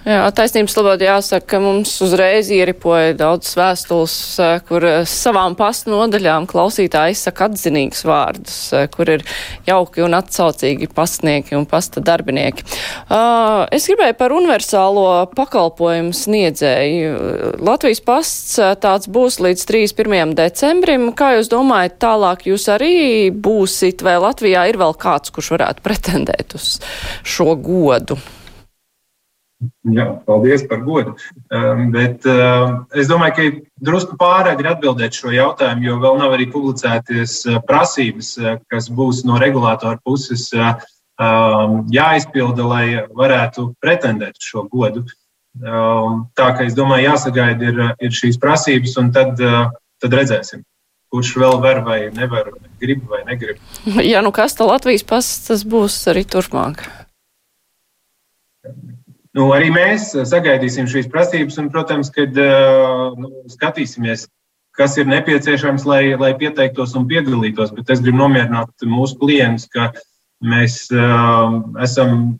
[0.00, 5.92] Jā, taisnības labāk jāsaka, ka mums uzreiz ieripoja daudz vēstules, eh, kur eh, savām pastu
[5.92, 9.26] nodaļām klausītāji izsaka atzinīgus vārdus, eh, kur ir
[9.68, 12.64] jauki un atsaucīgi pastnieki un pasta darbinieki.
[13.10, 15.04] Uh, es gribēju par universālo
[15.36, 17.12] pakalpojumu sniedzēju.
[17.60, 20.34] Latvijas pasts tāds būs līdz 31.
[20.40, 21.10] decembrim.
[21.12, 26.56] Kā jūs domājat, tālāk jūs arī būsit, vai Latvijā ir vēl kāds, kurš varētu pretendēt
[26.56, 26.78] uz
[27.20, 28.16] šo godu?
[29.92, 31.12] Jā, paldies par godu.
[31.52, 33.48] Um, bet uh, es domāju, ka
[33.84, 38.88] drusku pārāk ir atbildēt šo jautājumu, jo vēl nav arī publicēties uh, prasības, uh, kas
[38.88, 45.04] būs no regulātora puses um, jāizpilda, lai varētu pretendēt šo godu.
[45.60, 49.36] Um, tā kā es domāju, jāsagaida ir, ir šīs prasības, un tad,
[50.00, 50.64] tad redzēsim
[51.10, 53.58] kurš vēl var vai nevar, grib vai negrib.
[54.12, 56.86] Ja nu kas, tad Latvijas pasts tas būs arī turpmāk.
[59.40, 64.26] Nu, arī mēs sagaidīsim šīs prasības, un, protams, kad uh, nu, skatīsimies,
[64.76, 67.72] kas ir nepieciešams, lai, lai pieteiktos un piedalītos.
[67.72, 69.88] Bet es gribu nomierināt mūsu klientus, ka
[70.44, 72.34] mēs uh, esam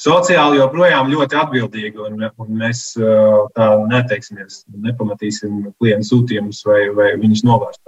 [0.00, 7.12] sociāli joprojām ļoti atbildīgi, un, un mēs uh, tā neteiksimies, nepamatīsim klientu sūtījumus vai, vai
[7.20, 7.84] viņus novērst.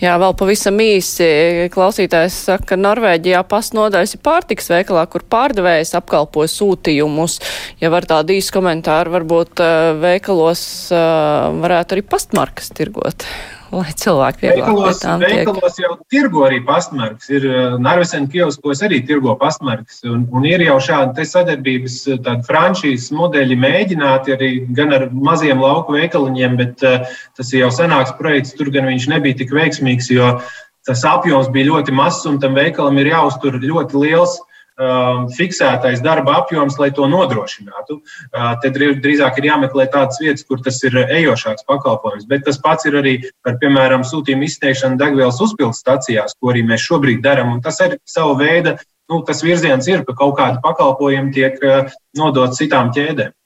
[0.00, 1.26] Jā, vēl pavisam īsi
[1.74, 7.36] klausītājs saka, ka Norvēģijā pasnodaļas ir pārtiks veikalā, kur pārdevējs apkalpo sūtījumus.
[7.82, 10.62] Ja var tādu īsu komentāru, varbūt uh, veikalos
[10.94, 13.28] uh, varētu arī pastmarkas tirgot
[13.74, 17.28] lai cilvēki veikalos, veikalos jau tirgo arī pastmarks.
[17.32, 20.00] Ir uh, Narvesen kioskos arī tirgo pastmarks.
[20.08, 21.98] Un, un ir jau šādi sadarbības
[22.48, 27.06] franšīzes modeļi mēģināti arī gan ar maziem lauku veikaliņiem, bet uh,
[27.38, 28.56] tas ir jau senāks projekts.
[28.58, 30.36] Tur gan viņš nebija tik veiksmīgs, jo
[30.86, 34.38] tas apjoms bija ļoti mazs un tam veikalam ir jāuztur ļoti liels
[34.80, 37.98] Um, fiksētais darba apjoms, lai to nodrošinātu.
[38.32, 42.24] Uh, tad drīzāk ir jāmeklē tādas vietas, kur tas ir ejošāks pakalpojums.
[42.30, 46.86] Bet tas pats ir arī par, piemēram, sūtījumu izsniegšanu degvielas uzpildes stacijās, ko arī mēs
[46.86, 47.52] šobrīd darām.
[47.60, 48.78] Tas ir sava veida,
[49.12, 53.36] nu, tas virziens ir, ka kaut kādi pakalpojumi tiek uh, nodot citām ķēdēm.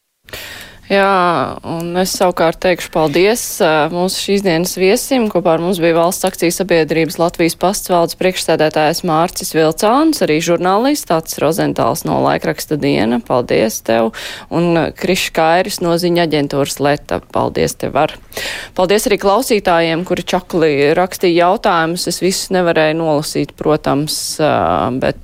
[0.85, 3.43] Jā, un es savukārt teikšu paldies
[3.89, 5.31] mūsu šīs dienas viesim.
[5.33, 11.41] Kopā ar mums bija valsts akciju sabiedrības Latvijas pastvaldes priekšstādētājs Mārcis Vilcāns, arī žurnālists Tāds
[11.41, 13.17] Rozentāls no laikraksta diena.
[13.25, 14.13] Paldies tev.
[14.53, 17.23] Un Krišs Kairis no ziņa aģentūras Leta.
[17.33, 18.19] Paldies tev var.
[18.77, 22.11] Paldies arī klausītājiem, kuri čakli rakstīja jautājumus.
[22.13, 24.19] Es visus nevarēju nolasīt, protams,
[25.01, 25.24] bet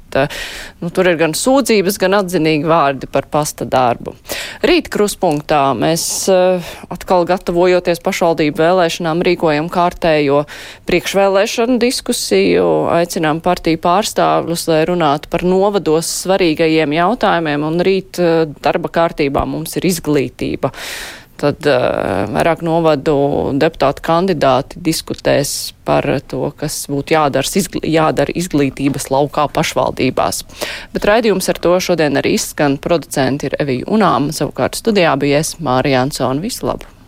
[0.81, 4.15] nu, tur ir gan sūdzības, gan atzinīgi vārdi par pasta darbu.
[4.67, 10.43] Rīt kruspunktā mēs atkal gatavojoties pašvaldību vēlēšanām rīkojam kārtējo
[10.91, 12.67] priekšvēlēšanu diskusiju,
[12.99, 18.21] aicinām partiju pārstāvjus, lai runātu par novados svarīgajiem jautājumiem, un rīt
[18.61, 20.73] darba kārtībā mums ir izglītība
[21.41, 23.17] tad uh, vairāk novadu
[23.61, 30.45] deputātu kandidāti diskutēs par to, kas būtu jādara, izgl jādara izglītības laukā pašvaldībās.
[30.95, 32.79] Bet raidījums ar to šodien arī izskan.
[32.81, 36.41] Producenti ir Evija Unām, savukārt studijā bija es Mārija Ansona.
[36.45, 37.00] Visu labu!